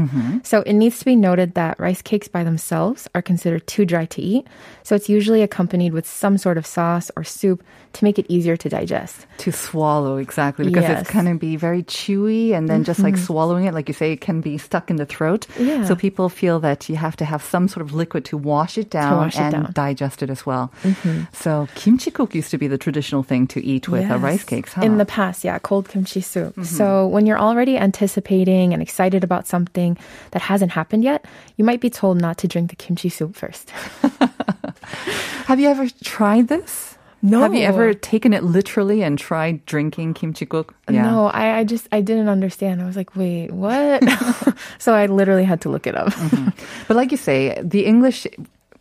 So 0.43 0.61
it 0.61 0.73
needs 0.73 0.99
to 0.99 1.05
be 1.05 1.15
noted 1.15 1.53
that 1.55 1.79
rice 1.79 2.01
cakes 2.01 2.18
by 2.28 2.44
themselves 2.44 3.08
are 3.14 3.22
considered 3.22 3.66
too 3.66 3.84
dry 3.84 4.04
to 4.06 4.20
eat. 4.22 4.46
So 4.82 4.94
it's 4.94 5.08
usually 5.08 5.42
accompanied 5.42 5.92
with 5.92 6.06
some 6.06 6.38
sort 6.38 6.58
of 6.58 6.66
sauce 6.66 7.10
or 7.16 7.24
soup 7.24 7.62
to 7.92 8.04
make 8.04 8.18
it 8.18 8.26
easier 8.28 8.56
to 8.56 8.68
digest. 8.68 9.26
To 9.38 9.50
swallow, 9.50 10.16
exactly, 10.16 10.64
because 10.66 10.84
Yes. 10.84 11.00
it's 11.02 11.10
kind 11.10 11.28
of 11.28 11.40
be 11.40 11.56
very 11.56 11.82
chewy, 11.82 12.52
and 12.52 12.68
then 12.68 12.84
just 12.84 13.00
like 13.00 13.14
mm-hmm. 13.14 13.24
swallowing 13.24 13.64
it, 13.64 13.74
like 13.74 13.88
you 13.88 13.94
say, 13.94 14.12
it 14.12 14.20
can 14.20 14.40
be 14.40 14.58
stuck 14.58 14.90
in 14.90 14.96
the 14.96 15.06
throat. 15.06 15.46
Yeah. 15.58 15.84
So 15.84 15.96
people 15.96 16.28
feel 16.28 16.60
that 16.60 16.88
you 16.88 16.96
have 16.96 17.16
to 17.16 17.24
have 17.24 17.42
some 17.42 17.66
sort 17.66 17.82
of 17.82 17.92
liquid 17.92 18.24
to 18.26 18.36
wash 18.36 18.78
it 18.78 18.90
down 18.90 19.16
wash 19.16 19.34
it 19.36 19.40
and 19.40 19.52
down. 19.52 19.72
digest 19.72 20.22
it 20.22 20.30
as 20.30 20.46
well. 20.46 20.70
Mm-hmm. 20.84 21.22
So 21.32 21.66
kimchi-guk 21.74 22.34
used 22.34 22.50
to 22.52 22.58
be 22.58 22.68
the 22.68 22.78
traditional 22.78 23.22
thing 23.24 23.46
to 23.48 23.64
eat 23.64 23.88
with 23.88 24.04
uh, 24.10 24.14
Yes. 24.14 24.22
rice 24.22 24.44
cakes, 24.44 24.72
huh? 24.74 24.82
In 24.82 24.98
the 24.98 25.06
past, 25.06 25.42
yeah, 25.42 25.58
cold 25.58 25.88
kimchi 25.88 26.20
soup. 26.20 26.52
Mm-hmm. 26.52 26.62
So 26.62 27.08
when 27.08 27.26
you're 27.26 27.38
already 27.40 27.76
anticipating 27.76 28.72
and 28.72 28.82
excited 28.82 29.24
about 29.24 29.46
something 29.46 29.96
that 30.30 30.42
hasn't 30.42 30.72
happened 30.72 31.02
yet, 31.04 31.24
you 31.56 31.64
might 31.64 31.80
be 31.80 31.90
told 31.90 32.09
not 32.14 32.38
to 32.38 32.48
drink 32.48 32.70
the 32.70 32.76
kimchi 32.76 33.08
soup 33.08 33.36
first. 33.36 33.70
Have 35.46 35.60
you 35.60 35.68
ever 35.68 35.88
tried 36.02 36.48
this? 36.48 36.96
No. 37.22 37.40
Have 37.40 37.54
you 37.54 37.62
ever 37.62 37.92
taken 37.92 38.32
it 38.32 38.42
literally 38.42 39.02
and 39.02 39.18
tried 39.18 39.66
drinking 39.66 40.14
kimchi-guk? 40.14 40.74
No, 40.88 41.26
I, 41.26 41.58
I 41.58 41.64
just 41.64 41.86
I 41.92 42.00
didn't 42.00 42.28
understand. 42.28 42.80
I 42.80 42.86
was 42.86 42.96
like, 42.96 43.14
wait, 43.14 43.50
what? 43.50 44.02
so 44.78 44.94
I 44.94 45.06
literally 45.06 45.44
had 45.44 45.60
to 45.62 45.68
look 45.68 45.86
it 45.86 45.94
up. 45.94 46.08
Mm-hmm. 46.14 46.48
But 46.88 46.96
like 46.96 47.10
you 47.10 47.18
say, 47.18 47.60
the 47.62 47.84
English 47.84 48.26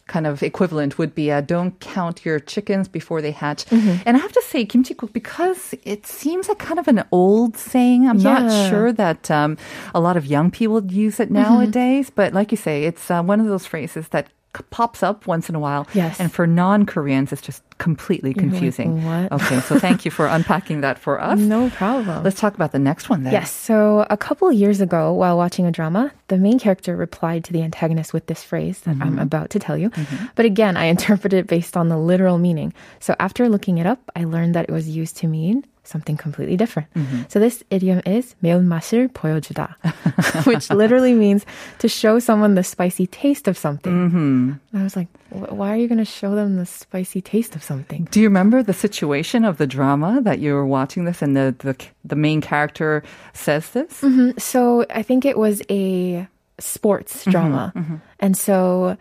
kind 0.10 0.26
of 0.26 0.42
equivalent 0.42 0.98
would 0.98 1.14
be 1.14 1.32
uh, 1.32 1.42
don't 1.42 1.80
count 1.80 2.26
your 2.26 2.40
chickens 2.42 2.90
before 2.90 3.22
they 3.22 3.32
hatch. 3.32 3.66
Mm-hmm. 3.70 4.02
And 4.06 4.18
I 4.18 4.20
have 4.20 4.34
to 4.34 4.44
say, 4.50 4.66
kimchi-guk, 4.66 5.14
because 5.14 5.76
it 5.86 6.08
seems 6.10 6.50
like 6.50 6.58
kind 6.58 6.80
of 6.82 6.88
an 6.90 7.06
old 7.12 7.56
saying. 7.56 8.10
I'm 8.10 8.18
not 8.18 8.50
sure 8.70 8.92
that 8.92 9.30
um, 9.30 9.58
a 9.94 10.02
lot 10.02 10.18
of 10.18 10.26
young 10.26 10.50
people 10.50 10.82
use 10.90 11.20
Mm-hmm. 11.20 11.36
it 11.36 11.42
nowadays. 11.44 12.10
But 12.10 12.34
like 12.34 12.52
you 12.52 12.58
say, 12.58 12.86
it's 12.86 13.12
uh, 13.12 13.22
one 13.22 13.40
of 13.40 13.48
those 13.48 13.66
phrases 13.66 14.08
that 14.10 14.28
pops 14.70 15.04
up 15.04 15.28
once 15.28 15.50
in 15.50 15.56
a 15.56 15.60
while. 15.60 15.86
Yes. 15.94 16.20
And 16.20 16.32
for 16.32 16.48
non-Koreans, 16.48 17.32
it's 17.32 17.42
just 17.42 17.62
completely 17.79 18.31
like, 18.31 18.39
confusing. 18.39 19.03
"What?" 19.05 19.33
Okay, 19.35 19.59
so 19.67 19.79
thank 19.83 20.05
you 20.07 20.11
for 20.15 20.27
unpacking 20.31 20.81
that 20.87 20.95
for 20.99 21.19
us. 21.21 21.39
no 21.39 21.71
problem. 21.75 22.23
Let's 22.23 22.39
talk 22.39 22.55
about 22.55 22.71
the 22.71 22.79
next 22.79 23.11
one 23.11 23.25
then. 23.25 23.33
Yes. 23.35 23.51
So 23.51 24.07
a 24.09 24.17
couple 24.17 24.47
years 24.55 24.81
ago, 24.81 25.11
while 25.13 25.37
watching 25.37 25.67
a 25.67 25.73
drama, 25.75 26.13
the 26.29 26.39
main 26.39 26.59
character 26.63 26.95
replied 26.95 27.43
to 27.45 27.53
the 27.53 27.63
antagonist 27.67 28.15
with 28.15 28.27
this 28.31 28.43
phrase 28.47 28.81
that 28.87 28.97
I'm 29.03 29.19
about 29.19 29.51
to 29.51 29.59
tell 29.59 29.77
you. 29.77 29.91
But 30.39 30.47
again, 30.47 30.77
I 30.79 30.87
interpreted 30.87 31.39
it 31.45 31.47
based 31.51 31.77
on 31.77 31.89
the 31.91 31.99
literal 31.99 32.39
meaning. 32.39 32.73
So 33.03 33.15
after 33.19 33.49
looking 33.51 33.79
it 33.83 33.87
up, 33.91 33.99
I 34.15 34.23
learned 34.25 34.55
that 34.55 34.71
it 34.71 34.73
was 34.73 34.89
used 34.89 35.17
to 35.19 35.27
mean 35.27 35.67
something 35.83 36.17
completely 36.17 36.57
different. 36.57 36.89
So 37.29 37.37
this 37.43 37.61
idiom 37.75 38.01
is 38.07 38.35
매운맛을 38.43 39.13
보여주다, 39.13 39.77
which 40.47 40.71
literally 40.71 41.13
means 41.13 41.45
to 41.81 41.89
show 41.89 42.19
someone 42.19 42.55
the 42.55 42.63
spicy 42.63 43.07
taste 43.11 43.49
of 43.49 43.59
something. 43.59 43.93
And 43.93 44.81
I 44.81 44.83
was 44.83 44.97
like, 44.97 45.09
"Wh- 45.28 45.28
why 45.30 45.74
are 45.74 45.78
you 45.78 45.88
going 45.88 46.00
to 46.00 46.06
show 46.06 46.36
them 46.36 46.56
the 46.56 46.66
spicy 46.66 47.22
taste 47.22 47.56
of 47.56 47.64
something? 47.64 48.08
Do 48.12 48.20
you 48.20 48.28
remember 48.28 48.64
the 48.64 48.74
situation 48.74 49.46
of 49.46 49.58
the 49.58 49.68
drama 49.68 50.22
that 50.24 50.40
you 50.40 50.54
were 50.54 50.66
watching 50.66 51.06
this 51.06 51.22
and 51.22 51.36
the, 51.36 51.56
the, 51.60 51.76
the 52.04 52.16
main 52.16 52.42
character 52.42 53.04
says 53.34 53.70
this? 53.72 54.02
Mm-hmm. 54.02 54.38
So 54.38 54.86
I 54.90 55.04
think 55.04 55.26
it 55.26 55.38
was 55.38 55.62
a 55.70 56.28
sports 56.60 57.22
mm-hmm, 57.22 57.32
drama. 57.32 57.74
Mm-hmm. 57.76 57.96
And 58.20 58.38
so 58.38 58.98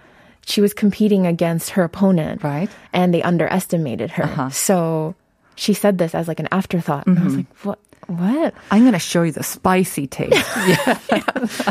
she 0.47 0.61
was 0.61 0.75
competing 0.75 1.27
against 1.27 1.71
her 1.71 1.83
opponent. 1.83 2.43
Right. 2.43 2.71
And 2.93 3.13
they 3.13 3.23
underestimated 3.23 4.11
her. 4.13 4.25
Uh-huh. 4.25 4.51
So 4.51 5.15
she 5.57 5.75
said 5.75 5.99
this 5.99 6.15
as 6.15 6.29
like 6.29 6.41
an 6.41 6.49
afterthought. 6.53 7.07
And 7.07 7.19
I 7.19 7.25
was 7.25 7.37
like, 7.37 7.57
what? 7.63 7.79
What? 8.08 8.54
I'm 8.70 8.82
going 8.82 8.94
to 8.94 9.00
show 9.00 9.24
you 9.24 9.32
the 9.32 9.44
spicy 9.44 10.08
taste. 10.08 10.36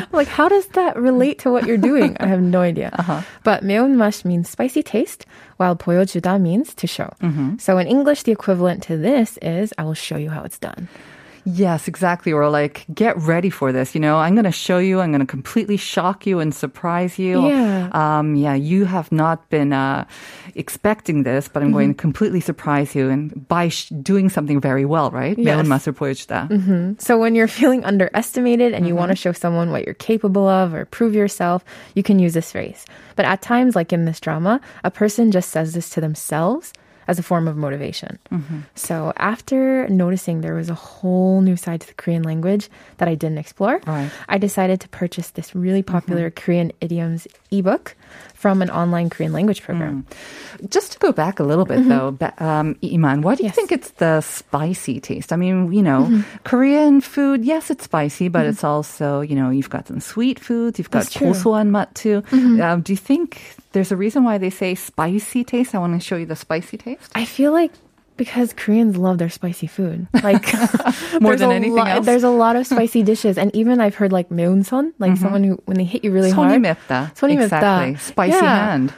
Like, 0.13 0.29
how 0.29 0.49
does 0.49 0.67
that 0.69 0.97
relate 0.97 1.41
to 1.41 1.51
what 1.51 1.67
you're 1.67 1.77
doing? 1.77 2.17
I 2.21 2.27
have 2.27 2.41
no 2.41 2.63
idea. 2.63 2.91
But 3.45 3.63
매운맛 3.63 4.25
means 4.25 4.49
spicy 4.49 4.83
taste, 4.83 5.27
while 5.59 5.77
보여주다 5.77 6.41
means 6.41 6.73
to 6.75 6.87
show. 6.87 7.13
So 7.59 7.77
in 7.77 7.87
English, 7.87 8.23
the 8.23 8.33
equivalent 8.33 8.83
to 8.85 8.97
this 8.97 9.39
is, 9.43 9.75
I 9.77 9.85
will 9.85 9.93
show 9.95 10.17
you 10.17 10.31
how 10.31 10.43
it's 10.43 10.59
done. 10.59 10.89
yes, 11.47 11.89
exactly. 11.89 12.33
Or 12.33 12.49
like, 12.49 12.85
get 12.95 13.17
ready 13.19 13.51
for 13.51 13.73
this. 13.73 13.95
You 13.95 14.01
know, 14.01 14.19
I'm 14.19 14.35
going 14.35 14.45
to 14.45 14.53
show 14.53 14.79
you, 14.79 15.01
I'm 15.01 15.11
going 15.11 15.21
to 15.21 15.27
completely 15.27 15.77
shock 15.77 16.27
you 16.27 16.41
and 16.41 16.55
surprise 16.55 17.19
you. 17.19 17.47
Yeah. 17.49 17.91
Um, 17.93 18.35
yeah, 18.35 18.55
you 18.55 18.85
have 18.85 19.11
not 19.11 19.49
been 19.51 19.73
uh, 19.73 20.05
expecting 20.55 21.23
this, 21.23 21.49
but 21.49 21.63
I'm 21.63 21.73
going 21.73 21.95
to 21.95 21.95
completely 21.95 22.41
surprise 22.41 22.95
you 22.95 23.11
and 23.11 23.49
by 23.49 23.69
sh- 23.69 23.89
doing 24.03 24.29
something 24.29 24.61
very 24.61 24.85
well, 24.85 25.11
right? 25.11 25.37
Yes. 25.39 25.57
매운맛을 25.57 25.93
보여주다. 25.93 27.01
So 27.01 27.19
when 27.19 27.35
you're 27.35 27.49
feeling 27.49 27.85
underestimated 27.85 28.73
and 28.73 28.87
you 28.87 28.95
want 28.95 29.11
to 29.11 29.17
show 29.17 29.33
someone 29.33 29.71
what 29.71 29.85
you're 29.85 29.95
capable 29.95 30.49
of 30.49 30.75
or 30.75 30.85
prove 30.87 31.15
yourself, 31.15 31.65
you 31.95 32.03
can 32.03 32.19
use 32.19 32.35
this 32.35 32.53
phrase. 32.53 32.85
But 33.17 33.27
at 33.27 33.43
times, 33.43 33.75
like 33.77 33.93
in 33.93 34.05
this 34.05 34.21
drama, 34.21 34.61
a 34.85 34.91
person 34.91 35.31
just 35.31 35.51
says 35.51 35.75
this 35.75 35.91
to 35.91 36.01
themselves 36.01 36.73
as 37.08 37.20
a 37.20 37.24
form 37.24 37.48
of 37.48 37.56
motivation. 37.56 38.20
Mm-hmm. 38.32 38.60
So 38.76 39.14
after 39.18 39.88
noticing 39.88 40.42
there 40.42 40.54
was 40.54 40.70
a 40.70 40.76
whole 40.76 41.42
new 41.42 41.56
side 41.56 41.82
to 41.82 41.88
the 41.88 41.94
Korean 41.94 42.24
language 42.24 42.70
that 42.98 43.08
I 43.08 43.16
didn't 43.16 43.38
explore, 43.38 43.80
Right. 43.88 44.12
I 44.28 44.38
decided 44.38 44.82
to 44.82 44.90
purchase 44.90 45.32
this 45.32 45.56
really 45.56 45.84
mm-hmm. 45.84 45.96
popular 45.96 46.30
Korean 46.30 46.72
idioms 46.82 47.28
ebook 47.52 47.96
from 48.34 48.62
an 48.62 48.70
online 48.70 49.10
Korean 49.10 49.34
language 49.34 49.64
program. 49.64 50.06
Mm. 50.60 50.70
Just 50.70 50.94
to 50.94 51.00
go 51.00 51.12
back 51.12 51.40
a 51.40 51.44
little 51.44 51.66
bit 51.66 51.80
mm-hmm. 51.80 51.90
though, 51.90 52.46
um, 52.46 52.78
Iman, 52.84 53.22
why 53.22 53.36
do 53.36 53.44
you 53.44 53.50
think 53.50 53.72
it's 53.72 53.92
the 53.92 54.22
spicy 54.22 55.00
taste? 55.00 55.34
I 55.34 55.36
mean, 55.36 55.72
you 55.72 55.82
know, 55.82 56.04
mm-hmm. 56.04 56.38
Korean 56.44 57.02
food, 57.02 57.44
yes, 57.44 57.70
it's 57.70 57.86
spicy, 57.86 58.28
but 58.28 58.42
mm-hmm. 58.42 58.50
it's 58.50 58.64
also, 58.64 59.22
you 59.22 59.36
know, 59.36 59.50
you've 59.50 59.70
got 59.70 59.88
some 59.88 60.00
sweet 60.00 60.40
foods, 60.40 60.78
you've 60.78 60.92
got 60.92 61.06
gosoan 61.06 61.70
mat 61.70 61.94
too. 61.96 62.22
Mm-hmm. 62.22 62.62
Um, 62.62 62.82
do 62.82 62.94
you 62.94 62.98
think 62.98 63.56
there's 63.72 63.92
a 63.92 63.98
reason 63.98 64.24
why 64.24 64.38
they 64.38 64.50
say 64.50 64.76
spicy 64.76 65.44
taste? 65.44 65.74
I 65.74 65.80
want 65.80 66.00
to 66.00 66.06
show 66.06 66.16
you 66.16 66.26
the 66.26 66.36
spicy 66.36 66.78
taste. 66.78 67.12
I 67.16 67.26
feel 67.26 67.52
like 67.52 67.72
because 68.17 68.53
Koreans 68.53 68.97
love 68.97 69.19
their 69.19 69.31
spicy 69.31 69.67
food. 69.67 70.07
Like 70.23 70.47
More 71.21 71.33
there's 71.33 71.41
than 71.41 71.51
a 71.51 71.55
anything 71.55 71.75
lot, 71.77 71.89
else? 71.89 72.07
There's 72.07 72.23
a 72.25 72.31
lot 72.31 72.57
of 72.57 72.67
spicy 72.67 73.03
dishes, 73.03 73.39
and 73.39 73.55
even 73.57 73.81
I've 73.81 73.95
heard 73.97 74.13
like 74.13 74.29
meunson, 74.31 74.93
like 74.99 75.17
someone 75.17 75.43
who 75.45 75.59
when 75.65 75.77
they 75.79 75.85
hit 75.85 76.05
you 76.05 76.13
really 76.13 76.31
손이 76.31 76.61
hard, 76.61 76.63
맵다. 76.63 77.15
손이 77.17 77.37
맵다. 77.37 77.45
Exactly. 77.45 77.95
Spicy 77.97 78.37
Yeah. 78.37 78.67
hand. 78.71 78.93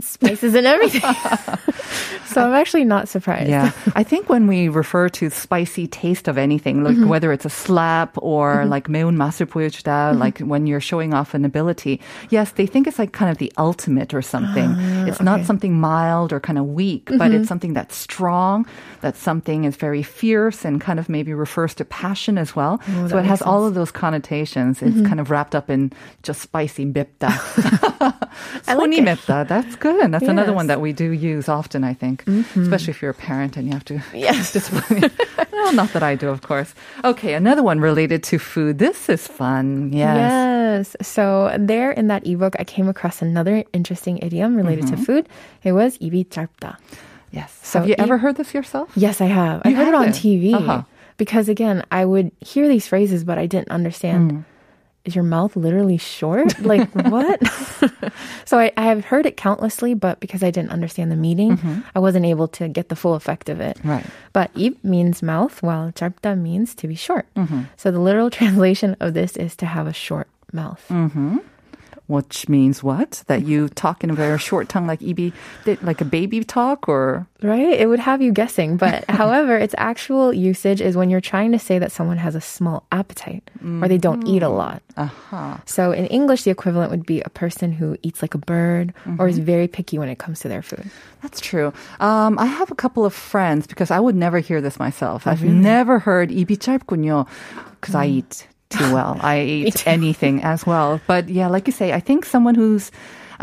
spices 0.00 0.54
and 0.54 0.66
everything. 0.66 1.02
so 2.26 2.42
I'm 2.46 2.54
actually 2.54 2.84
not 2.84 3.08
surprised. 3.08 3.50
Yeah. 3.50 3.72
I 3.96 4.04
think 4.04 4.28
when 4.28 4.46
we 4.46 4.68
refer 4.68 5.08
to 5.18 5.28
spicy 5.30 5.88
taste 5.88 6.28
of 6.28 6.38
anything, 6.38 6.84
like 6.84 6.96
whether 7.08 7.32
it's 7.32 7.44
a 7.44 7.50
slap 7.50 8.14
or 8.22 8.64
like 8.66 8.86
매운 8.86 9.16
맛을 9.16 9.46
보여주다, 9.46 10.16
like 10.16 10.38
when 10.38 10.66
you're 10.68 10.80
showing 10.80 11.14
off 11.14 11.34
an 11.34 11.44
ability, 11.44 12.00
yes, 12.30 12.52
they 12.52 12.66
think 12.66 12.86
it's 12.86 12.98
like 12.98 13.10
kind 13.12 13.28
of 13.30 13.38
the 13.38 13.52
ultimate 13.58 14.14
or 14.14 14.22
something. 14.22 14.70
it's 15.08 15.20
not 15.20 15.44
something 15.44 15.74
mild 15.80 16.32
or 16.32 16.38
kind 16.38 16.58
of 16.60 16.66
weak, 16.66 17.10
but 17.18 17.32
it's 17.32 17.48
something 17.48 17.72
that's 17.74 17.96
strong, 17.96 18.66
that 19.00 19.16
something 19.16 19.64
is 19.64 19.74
very 19.74 20.04
fierce 20.04 20.64
and 20.64 20.80
kind 20.80 21.00
of 21.00 21.08
maybe 21.08 21.34
refers 21.34 21.74
to 21.74 21.84
passion 21.84 22.38
as 22.38 22.54
well. 22.54 22.80
so 23.08 23.18
it 23.18 23.24
has 23.24 23.42
all 23.42 23.66
of 23.66 23.74
those 23.74 23.90
connotations. 23.90 24.80
It's 24.80 25.00
kind 25.08 25.18
of 25.18 25.30
wrapped 25.32 25.56
up 25.56 25.68
in 25.70 25.92
just 26.22 26.40
spicy 26.40 26.86
맵다. 26.86 27.34
손이 28.62 29.00
맵다. 29.02 29.48
That's 29.48 29.74
good. 29.82 30.12
That's 30.12 30.26
another 30.28 30.52
Yes. 30.52 30.56
one 30.56 30.66
that 30.68 30.80
we 30.80 30.92
do 30.92 31.10
use 31.10 31.48
often, 31.48 31.82
I 31.84 31.94
think, 31.94 32.22
especially 32.54 32.90
if 32.92 33.02
you're 33.02 33.10
a 33.10 33.14
parent 33.14 33.56
and 33.56 33.66
you 33.66 33.72
have 33.72 33.84
to 33.86 34.02
Yes. 34.14 34.52
discipline. 34.52 35.10
well, 35.52 35.72
not 35.72 35.92
that 35.92 36.02
I 36.02 36.14
do, 36.14 36.28
of 36.28 36.42
course. 36.42 36.74
Okay, 37.04 37.34
another 37.34 37.62
one 37.62 37.80
related 37.80 38.22
to 38.30 38.38
food. 38.38 38.78
This 38.78 39.08
is 39.08 39.26
fun. 39.26 39.90
Yes. 39.92 40.94
Yes. 40.94 40.96
So 41.02 41.50
there 41.58 41.90
in 41.90 42.06
that 42.08 42.26
ebook, 42.26 42.54
I 42.58 42.64
came 42.64 42.88
across 42.88 43.20
another 43.22 43.64
interesting 43.72 44.18
idiom 44.22 44.54
related 44.54 44.86
to 44.88 44.96
food. 44.96 45.28
It 45.64 45.72
was 45.72 45.98
입이 45.98 46.28
짧다. 46.30 46.76
Yes. 47.32 47.50
So 47.62 47.80
have 47.80 47.88
you 47.88 47.94
i- 47.98 48.02
ever 48.02 48.16
heard 48.18 48.36
this 48.36 48.54
yourself? 48.54 48.88
Yes, 48.96 49.20
I 49.20 49.26
have. 49.26 49.60
I 49.64 49.70
You 49.70 49.76
heard 49.76 49.88
it 49.88 49.94
have 49.94 50.02
on 50.02 50.08
it? 50.10 50.14
TV. 50.16 50.54
Uh-huh. 50.54 50.82
Because 51.18 51.48
again, 51.50 51.82
I 51.90 52.04
would 52.06 52.30
hear 52.40 52.68
these 52.68 52.86
phrases, 52.86 53.24
but 53.24 53.36
I 53.38 53.46
didn't 53.46 53.70
understand. 53.74 54.44
Is 55.04 55.14
your 55.14 55.24
mouth 55.24 55.56
literally 55.56 55.96
short? 55.96 56.60
Like 56.60 56.84
what? 56.92 57.40
So 58.44 58.58
I, 58.58 58.72
I 58.76 58.82
have 58.92 59.06
heard 59.06 59.24
it 59.24 59.36
countlessly, 59.38 59.94
but 59.94 60.20
because 60.20 60.42
I 60.42 60.50
didn't 60.50 60.70
understand 60.70 61.10
the 61.10 61.16
meaning, 61.16 61.56
I 61.94 61.98
wasn't 61.98 62.26
able 62.26 62.48
to 62.60 62.68
get 62.68 62.88
the 62.90 62.96
full 62.96 63.14
effect 63.14 63.48
of 63.48 63.60
it. 63.60 63.78
Right. 63.84 64.04
But 64.34 64.50
입 64.54 64.82
means 64.84 65.22
mouth, 65.22 65.62
while 65.62 65.92
짧다 65.92 66.36
means 66.36 66.74
to 66.76 66.88
be 66.88 66.94
short. 66.94 67.26
So 67.76 67.90
the 67.90 68.00
literal 68.00 68.28
translation 68.28 68.96
of 69.00 69.14
this 69.14 69.36
is 69.36 69.56
to 69.56 69.66
have 69.66 69.86
a 69.86 69.94
short 69.94 70.28
mouth. 70.52 70.84
Which 72.08 72.48
means 72.48 72.82
what? 72.82 73.22
That 73.26 73.44
you 73.44 73.68
talk 73.68 74.02
in 74.02 74.08
a 74.08 74.14
very 74.14 74.38
short 74.38 74.70
tongue, 74.70 74.86
like 74.86 75.02
EB, 75.04 75.30
like 75.82 76.00
a 76.00 76.06
baby 76.08 76.42
talk, 76.42 76.88
or 76.88 77.26
Right? 77.42 77.78
It 77.78 77.86
would 77.86 78.00
have 78.00 78.20
you 78.22 78.32
guessing. 78.32 78.78
But 78.78 79.04
however, 79.10 79.56
its 79.56 79.74
actual 79.76 80.32
usage 80.32 80.80
is 80.80 80.96
when 80.96 81.10
you're 81.10 81.20
trying 81.20 81.52
to 81.52 81.58
say 81.58 81.78
that 81.78 81.92
someone 81.92 82.16
has 82.16 82.34
a 82.34 82.40
small 82.40 82.82
appetite 82.90 83.44
or 83.62 83.86
they 83.86 83.98
don't 83.98 84.26
eat 84.26 84.42
a 84.42 84.48
lot. 84.48 84.82
uh-huh. 84.96 85.58
So 85.66 85.92
in 85.92 86.06
English, 86.06 86.42
the 86.42 86.50
equivalent 86.50 86.90
would 86.90 87.04
be 87.06 87.20
a 87.20 87.28
person 87.28 87.70
who 87.72 87.96
eats 88.02 88.22
like 88.22 88.34
a 88.34 88.38
bird 88.42 88.92
or 89.18 89.28
is 89.28 89.38
very 89.38 89.68
picky 89.68 89.98
when 89.98 90.08
it 90.08 90.18
comes 90.18 90.40
to 90.40 90.48
their 90.48 90.62
food. 90.62 90.90
That's 91.22 91.40
true. 91.40 91.72
Um, 92.00 92.38
I 92.38 92.46
have 92.46 92.72
a 92.72 92.74
couple 92.74 93.04
of 93.04 93.12
friends 93.12 93.66
because 93.68 93.90
I 93.92 94.00
would 94.00 94.16
never 94.16 94.40
hear 94.40 94.60
this 94.60 94.78
myself. 94.80 95.26
I've 95.26 95.44
never 95.44 95.98
heard 96.00 96.30
입이 96.30 96.58
짧군요 96.58 97.26
because 97.78 97.94
I 97.94 98.06
eat 98.06 98.48
too 98.73 98.93
well. 98.93 99.17
I 99.21 99.41
eat 99.67 99.87
anything 99.87 100.43
as 100.43 100.65
well. 100.65 100.99
But 101.07 101.29
yeah, 101.29 101.47
like 101.47 101.67
you 101.67 101.73
say, 101.73 101.93
I 101.93 101.99
think 101.99 102.25
someone 102.25 102.55
who's 102.55 102.91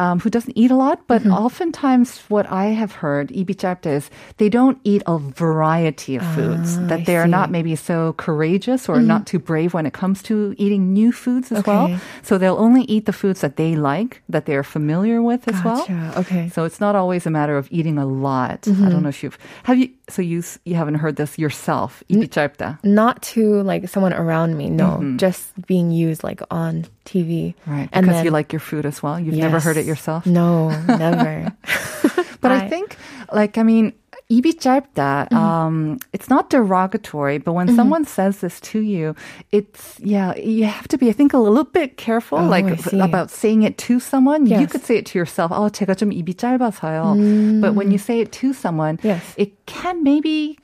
um, 0.01 0.19
who 0.19 0.31
doesn't 0.31 0.57
eat 0.57 0.71
a 0.71 0.75
lot. 0.75 1.07
But 1.07 1.23
mm-hmm. 1.23 1.33
oftentimes, 1.33 2.25
what 2.33 2.51
I 2.51 2.73
have 2.73 2.93
heard, 3.05 3.29
ibichapta, 3.29 3.87
is 3.87 4.11
they 4.39 4.49
don't 4.49 4.81
eat 4.83 5.03
a 5.07 5.19
variety 5.19 6.17
of 6.17 6.25
foods, 6.35 6.79
ah, 6.81 6.87
that 6.89 7.05
they 7.05 7.17
are 7.21 7.29
not 7.29 7.51
maybe 7.51 7.77
so 7.77 8.15
courageous 8.15 8.89
or 8.89 8.97
mm-hmm. 8.97 9.13
not 9.13 9.27
too 9.29 9.39
brave 9.39 9.75
when 9.75 9.85
it 9.85 9.93
comes 9.93 10.23
to 10.25 10.55
eating 10.57 10.95
new 10.97 11.13
foods 11.13 11.53
as 11.53 11.59
okay. 11.59 11.71
well. 11.71 12.01
So 12.23 12.39
they'll 12.39 12.57
only 12.57 12.83
eat 12.89 13.05
the 13.05 13.13
foods 13.13 13.43
that 13.43 13.57
they 13.61 13.77
like, 13.77 14.23
that 14.33 14.47
they're 14.47 14.65
familiar 14.65 15.21
with 15.21 15.47
as 15.47 15.61
gotcha. 15.61 15.93
well. 15.93 16.19
Okay. 16.25 16.49
So 16.49 16.65
it's 16.65 16.81
not 16.81 16.97
always 16.97 17.27
a 17.27 17.31
matter 17.31 17.61
of 17.61 17.69
eating 17.71 17.99
a 17.99 18.07
lot. 18.07 18.63
Mm-hmm. 18.63 18.85
I 18.85 18.89
don't 18.89 19.03
know 19.03 19.13
if 19.13 19.23
you've, 19.23 19.37
have 19.65 19.77
you, 19.77 19.91
so 20.09 20.23
you, 20.23 20.43
you 20.65 20.75
haven't 20.75 20.97
heard 20.97 21.17
this 21.17 21.39
yourself, 21.39 22.03
ibichapta? 22.09 22.79
N- 22.83 22.95
not 22.95 23.21
to 23.37 23.63
like 23.63 23.89
someone 23.89 24.15
around 24.15 24.57
me, 24.57 24.71
no. 24.71 24.97
Mm-hmm. 24.97 25.19
Just 25.19 25.53
being 25.67 25.91
used 25.91 26.25
like 26.25 26.41
on 26.51 26.87
TV. 27.05 27.55
Right. 27.67 27.89
And 27.93 28.07
because 28.07 28.19
then, 28.19 28.25
you 28.25 28.31
like 28.31 28.53
your 28.53 28.61
food 28.61 28.87
as 28.87 29.03
well. 29.03 29.19
You've 29.19 29.35
yes. 29.35 29.43
never 29.43 29.61
heard 29.61 29.77
it 29.77 29.87
yourself. 29.90 30.26
No, 30.26 30.70
never. 30.88 31.52
But 32.42 32.52
I 32.52 32.66
I- 32.66 32.70
think, 32.70 32.98
like, 33.34 33.58
I 33.58 33.64
mean, 33.64 33.94
입이 34.30 34.58
짧다, 34.60 35.30
Mm-hmm. 35.30 35.38
um, 35.38 36.00
it's 36.14 36.30
not 36.30 36.50
derogatory, 36.50 37.38
but 37.38 37.54
when 37.54 37.70
someone 37.76 38.06
says 38.06 38.40
this 38.42 38.60
to 38.74 38.80
you, 38.80 39.14
it's, 39.52 40.00
yeah, 40.02 40.34
you 40.36 40.66
have 40.66 40.88
to 40.90 40.98
be, 40.98 41.10
I 41.10 41.12
think, 41.14 41.34
a 41.34 41.38
little 41.38 41.64
bit 41.64 41.98
careful, 41.98 42.40
Oh, 42.40 42.48
like, 42.50 42.66
I 42.66 42.76
see. 42.76 43.00
about 43.00 43.30
saying 43.30 43.62
it 43.64 43.78
to 43.86 44.00
someone. 44.00 44.46
You 44.48 44.62
Yes. 44.66 44.72
could 44.72 44.84
say 44.84 44.98
it 44.98 45.06
to 45.14 45.20
yourself, 45.20 45.52
oh, 45.54 45.70
제가 45.70 45.94
좀 45.96 46.10
입이 46.12 46.36
짧아서요. 46.38 47.62
But 47.62 47.76
when 47.76 47.92
you 47.92 47.98
say 48.00 48.20
it 48.22 48.32
to 48.42 48.54
someone, 48.54 48.98
Mm. 48.98 49.04
Yes. 49.18 49.22
it 49.38 49.54
can 49.68 50.02
maybe 50.04 50.58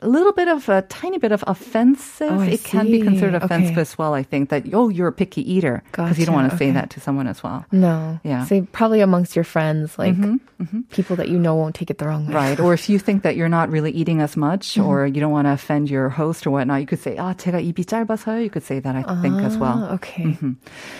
a 0.00 0.08
little 0.08 0.32
bit 0.32 0.48
of 0.48 0.68
a 0.68 0.82
tiny 0.82 1.18
bit 1.18 1.30
of 1.30 1.44
offensive. 1.46 2.32
Oh, 2.32 2.40
I 2.40 2.46
it 2.58 2.64
can 2.64 2.86
be 2.90 3.00
considered 3.00 3.38
see. 3.40 3.44
offensive 3.46 3.72
Okay. 3.78 3.80
as 3.80 3.96
well, 3.96 4.14
I 4.14 4.22
think, 4.22 4.50
that, 4.50 4.64
oh, 4.74 4.88
you're 4.88 5.06
a 5.08 5.12
picky 5.12 5.40
eater. 5.46 5.82
Because 5.92 6.18
you 6.18 6.26
don't 6.26 6.34
Gotcha. 6.34 6.42
want 6.42 6.50
to 6.50 6.56
say 6.58 6.66
Okay. 6.66 6.74
that 6.74 6.90
to 6.90 7.00
someone 7.00 7.26
as 7.28 7.42
well. 7.42 7.64
No. 7.70 8.18
Yeah. 8.24 8.44
So 8.44 8.66
probably 8.72 9.00
amongst 9.00 9.36
your 9.36 9.44
friends, 9.44 9.98
like 9.98 10.16
people 10.90 11.16
that 11.16 11.28
you 11.28 11.38
know 11.38 11.54
won't 11.54 11.74
take 11.74 11.90
it 11.90 11.98
the 11.98 12.06
wrong 12.06 12.26
way. 12.26 12.34
Right. 12.34 12.58
Or 12.60 12.74
if 12.74 12.88
you 12.90 12.98
think 12.98 13.22
that 13.22 13.36
you're 13.36 13.48
not 13.50 13.70
really 13.70 13.90
eating 13.90 14.20
as 14.20 14.36
much 14.36 14.78
or 14.78 15.06
you 15.06 15.20
don't 15.20 15.32
want 15.32 15.46
to 15.46 15.52
offend 15.52 15.90
your 15.90 16.08
host 16.08 16.46
or 16.46 16.50
whatnot, 16.50 16.80
you 16.80 16.86
could 16.86 17.00
say, 17.00 17.16
ah, 17.18 17.34
제가 17.34 17.62
입이 17.62 17.84
짧아서요. 17.86 18.42
You 18.42 18.50
could 18.50 18.62
say 18.62 18.78
that, 18.80 18.94
I 18.96 19.02
think, 19.22 19.42
as 19.42 19.56
well. 19.58 19.86
Ah, 19.90 19.94
okay. 19.94 20.36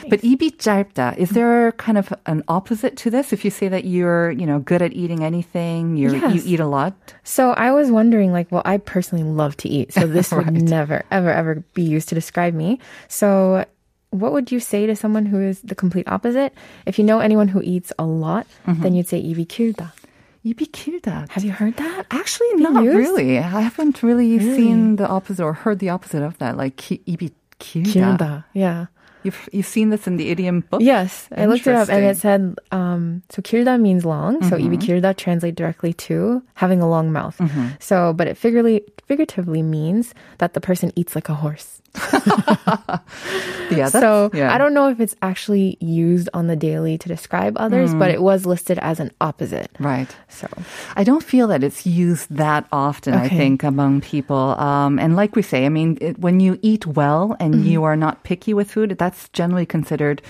But 0.08 0.22
입이 0.22 0.58
짧다, 0.58 1.18
is 1.18 1.30
there 1.30 1.72
kind 1.72 1.98
of 1.98 2.12
an 2.26 2.42
opposite 2.48 2.96
to 3.02 3.10
this? 3.10 3.32
If 3.32 3.44
you 3.44 3.50
say 3.50 3.68
that 3.68 3.84
you're, 3.84 4.30
you 4.30 4.46
know, 4.46 4.58
good 4.60 4.82
at 4.82 4.92
eating 4.94 5.22
anything, 5.24 5.96
you're, 5.96 6.14
you 6.14 6.42
Yes. 6.42 6.46
eat 6.46 6.60
a 6.60 6.66
lot? 6.66 6.94
So 7.24 7.50
I 7.52 7.70
was 7.70 7.90
wondering, 7.90 8.32
like, 8.32 8.50
well, 8.56 8.62
I 8.64 8.78
personally 8.78 9.24
love 9.24 9.56
to 9.58 9.68
eat, 9.68 9.92
so 9.92 10.06
this 10.06 10.32
would 10.32 10.50
never, 10.50 11.04
ever, 11.10 11.30
ever 11.30 11.62
be 11.74 11.82
used 11.82 12.08
to 12.10 12.14
describe 12.14 12.54
me. 12.54 12.80
So, 13.08 13.64
what 14.10 14.32
would 14.32 14.52
you 14.52 14.60
say 14.60 14.86
to 14.86 14.96
someone 14.96 15.26
who 15.26 15.40
is 15.40 15.60
the 15.62 15.74
complete 15.74 16.08
opposite? 16.08 16.52
If 16.86 16.98
you 16.98 17.04
know 17.04 17.20
anyone 17.20 17.48
who 17.48 17.62
eats 17.62 17.92
a 17.98 18.04
lot, 18.04 18.46
then 18.66 18.94
you'd 18.94 19.08
say 19.08 19.20
입이 19.22 19.46
길다. 19.46 19.92
입이 20.44 20.70
길다. 20.72 21.30
Have 21.30 21.44
you 21.44 21.52
heard 21.52 21.76
that? 21.76 22.06
Actually, 22.10 22.54
not 22.56 22.82
used? 22.84 22.96
really. 22.96 23.38
I 23.38 23.60
haven't 23.60 24.02
really, 24.02 24.38
seen 24.38 24.96
the 24.96 25.06
opposite 25.06 25.44
or 25.44 25.52
heard 25.52 25.78
the 25.78 25.90
opposite 25.90 26.22
of 26.22 26.36
that. 26.38 26.56
Like, 26.56 26.76
ki, 26.76 27.00
입이 27.06 27.30
길다. 27.58 27.92
길다. 27.92 28.44
Yeah. 28.52 28.86
You've 29.27 29.49
you've 29.51 29.67
seen 29.67 29.89
this 29.91 30.07
in 30.07 30.15
the 30.15 30.29
idiom 30.29 30.61
book. 30.71 30.79
Yes, 30.79 31.27
I 31.35 31.47
looked 31.51 31.67
it 31.67 31.75
up, 31.75 31.89
and 31.89 32.05
it 32.05 32.15
said 32.15 32.55
um, 32.71 33.23
so. 33.27 33.41
Kirda 33.41 33.75
means 33.75 34.05
long, 34.05 34.39
mm-hmm. 34.39 34.47
so 34.47 34.55
ibi 34.55 34.77
kirda 34.77 35.11
translate 35.15 35.55
directly 35.55 35.91
to 36.07 36.41
having 36.55 36.79
a 36.79 36.87
long 36.87 37.11
mouth. 37.11 37.37
Mm-hmm. 37.37 37.75
So, 37.79 38.13
but 38.13 38.27
it 38.31 38.37
figuratively 38.37 39.61
means 39.61 40.15
that 40.37 40.53
the 40.53 40.61
person 40.61 40.93
eats 40.95 41.13
like 41.13 41.27
a 41.27 41.35
horse. 41.35 41.76
Yeah, 43.69 43.89
so 43.89 44.29
yeah. 44.33 44.53
I 44.53 44.57
don't 44.57 44.73
know 44.73 44.87
if 44.89 44.99
it's 45.01 45.15
actually 45.21 45.77
used 45.81 46.29
on 46.33 46.47
the 46.47 46.55
daily 46.55 46.97
to 46.97 47.07
describe 47.09 47.57
others, 47.57 47.93
but 47.93 48.09
it 48.09 48.21
was 48.21 48.45
listed 48.45 48.79
as 48.79 48.99
an 49.01 49.11
opposite. 49.19 49.69
Right. 49.77 50.07
So 50.29 50.47
I 50.95 51.03
don't 51.03 51.21
feel 51.23 51.47
that 51.49 51.63
it's 51.63 51.85
used 51.85 52.33
that 52.33 52.65
often, 52.71 53.13
I 53.13 53.27
think, 53.27 53.63
among 53.63 54.01
people. 54.01 54.55
Um, 54.59 54.99
and 54.99 55.15
like 55.17 55.35
we 55.35 55.41
say, 55.41 55.65
I 55.65 55.69
mean, 55.69 55.97
it, 55.99 56.17
when 56.17 56.39
you 56.39 56.57
eat 56.61 56.85
well 56.87 57.35
and 57.39 57.55
Mm-hmm. 57.55 57.67
you 57.67 57.83
are 57.83 57.95
not 57.95 58.23
picky 58.23 58.53
with 58.53 58.71
food, 58.71 58.95
that's 58.97 59.29
generally 59.29 59.65
considered 59.65 60.21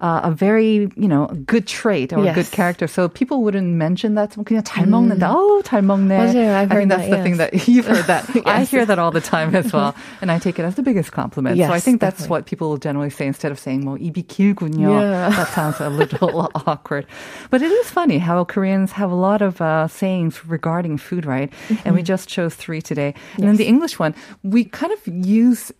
uh, 0.00 0.20
a 0.24 0.30
very, 0.30 0.88
you 0.96 1.08
know, 1.08 1.26
good 1.46 1.66
trait 1.66 2.12
or 2.12 2.20
a 2.20 2.32
good 2.34 2.46
Yes. 2.46 2.50
Mm. 2.50 2.52
character. 2.52 2.86
So 2.86 3.08
people 3.08 3.42
wouldn't 3.42 3.72
mention 3.74 4.14
that. 4.14 4.34
So 4.34 4.42
그냥 4.44 4.62
잘 4.64 4.86
먹는다. 4.86 5.32
Oh, 5.32 5.62
잘 5.64 5.82
먹네. 5.82 6.16
맞아요, 6.18 6.54
I 6.54 6.62
I've 6.62 6.68
think 6.68 6.72
heard 6.72 6.88
that's 6.90 7.08
that, 7.08 7.16
the 7.16 7.22
thing 7.22 7.36
yes. 7.36 7.50
that 7.50 7.68
you've 7.68 7.86
heard 7.86 8.06
that. 8.06 8.24
I 8.46 8.60
Yes. 8.60 8.70
hear 8.70 8.84
that 8.84 8.98
all 8.98 9.10
the 9.10 9.20
time 9.20 9.54
as 9.54 9.72
well. 9.72 9.94
And 10.20 10.30
I 10.30 10.38
take 10.38 10.58
it 10.58 10.64
as 10.64 10.74
the 10.76 10.82
biggest 10.82 11.12
compliment. 11.12 11.56
so 11.56 11.64
I 11.64 11.76
Yes, 11.76 11.84
think 11.84 12.00
that's 12.00 12.26
definitely. 12.26 12.30
what 12.30 12.46
people 12.46 12.68
will 12.68 12.76
generally 12.82 13.10
say 13.10 13.26
instead 13.26 13.52
of 13.52 13.58
saying, 13.58 13.84
well, 13.86 13.96
입이 13.96 14.26
길군요. 14.26 14.90
Yeah. 15.00 15.30
That 15.30 15.48
sounds 15.54 15.80
a 15.80 15.88
little 15.88 16.50
awkward. 16.66 17.06
But 17.50 17.62
it 17.62 17.70
is 17.72 17.90
funny 17.90 18.18
how 18.18 18.44
Koreans 18.44 18.92
have 18.92 19.10
a 19.10 19.16
lot 19.16 19.40
of 19.42 19.60
uh, 19.60 19.88
sayings 19.88 20.44
regarding 20.46 20.98
food, 20.98 21.24
right? 21.26 21.52
And 21.84 21.94
we 21.94 22.02
just 22.02 22.28
chose 22.28 22.54
three 22.54 22.82
today. 22.82 23.14
And 23.38 23.48
then 23.48 23.56
the 23.56 23.66
English 23.66 23.98
one, 23.98 24.14
we 24.42 24.64
kind 24.64 24.92
of 24.92 25.00
use 25.06 25.72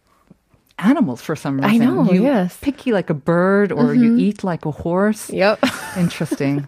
animals 0.80 1.22
for 1.22 1.36
some 1.36 1.60
reason. 1.60 1.82
I 1.82 1.86
know, 1.86 2.12
you 2.12 2.24
yes. 2.24 2.58
picky 2.62 2.92
like 2.92 3.10
a 3.10 3.14
bird 3.14 3.72
or 3.72 3.94
you 3.94 4.18
eat 4.18 4.44
like 4.44 4.66
a 4.66 4.72
horse. 4.72 5.30
Yep. 5.30 5.64
Interesting. 5.98 6.68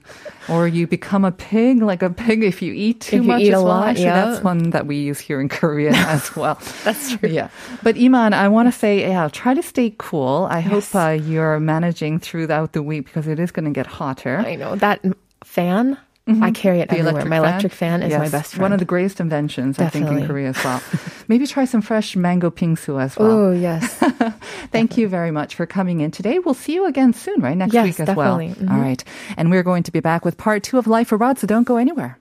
or 0.50 0.68
you 0.68 0.86
become 0.88 1.24
a 1.26 1.32
pig, 1.32 1.82
like 1.82 2.02
a 2.02 2.10
pig 2.10 2.44
if 2.44 2.62
you 2.62 2.74
eat 2.74 3.02
too 3.02 3.18
If 3.18 3.22
you 3.24 3.28
much 3.28 3.42
eat 3.42 3.54
as 3.54 3.62
a 3.62 3.64
well. 3.64 3.74
lot, 3.74 3.98
yeah. 3.98 4.26
that's 4.26 4.44
one 4.44 4.72
that 4.72 4.86
we 4.86 4.98
use 4.98 5.20
here 5.20 5.40
in 5.40 5.50
Korea 5.50 5.92
as 5.96 6.36
well. 6.36 6.60
That's 6.84 7.16
true. 7.16 7.30
Yeah. 7.30 7.50
But 7.82 7.98
Iman, 7.98 8.34
I 8.34 8.48
want 8.50 8.68
to 8.68 8.72
say, 8.78 9.02
yeah, 9.02 9.30
try 9.32 9.54
to 9.54 9.64
stay 9.64 9.96
cool. 9.98 10.48
I 10.52 10.60
hope 10.60 10.84
uh, 10.94 11.10
you're 11.10 11.60
managing 11.60 12.20
throughout 12.20 12.74
the 12.74 12.84
week 12.84 13.06
because 13.06 13.28
it 13.28 13.40
is 13.40 13.52
going 13.52 13.66
to 13.66 13.72
get 13.72 13.88
hotter. 13.88 14.38
I 14.40 14.56
know 14.56 14.76
that 14.76 15.02
fan. 15.44 15.98
I 16.26 16.52
carry 16.52 16.80
it 16.80 16.90
The 16.90 17.00
everywhere. 17.00 17.26
My 17.26 17.38
electric 17.38 17.74
fan 17.74 18.02
is 18.02 18.14
my 18.14 18.30
best 18.30 18.52
friend. 18.54 18.62
One 18.62 18.74
of 18.74 18.80
the 18.80 18.86
greatest 18.86 19.20
inventions, 19.20 19.78
I 19.78 19.90
think, 19.90 20.08
in 20.08 20.26
Korea 20.26 20.50
as 20.50 20.64
well. 20.64 20.82
Maybe 21.28 21.46
try 21.48 21.66
some 21.66 21.82
fresh 21.82 22.16
mango 22.16 22.50
pingsu 22.50 23.02
as 23.02 23.18
well. 23.18 23.30
Oh 23.32 23.52
yes. 23.52 23.94
Thank 24.72 24.98
you 24.98 25.08
very 25.10 25.32
much 25.32 25.56
for 25.56 25.66
coming 25.66 26.00
in 26.02 26.12
today. 26.12 26.40
We'll 26.40 26.54
see 26.54 26.74
you 26.76 26.86
again 26.86 27.12
soon, 27.14 27.42
right? 27.42 27.58
Next 27.58 27.74
Yes, 27.74 27.86
week 27.86 28.00
as 28.08 28.16
well. 28.16 28.38
definitely. 28.38 28.66
Mhm. 28.66 28.72
All 28.72 28.80
right. 28.80 29.04
And 29.38 29.52
we're 29.52 29.64
going 29.64 29.84
to 29.84 29.92
be 29.92 30.00
back 30.00 30.24
with 30.24 30.38
part 30.38 30.64
two 30.64 30.78
of 30.78 30.88
Life 30.88 31.12
Abroad, 31.12 31.40
so 31.40 31.48
don't 31.48 31.64
go 31.66 31.76
anywhere. 31.78 32.20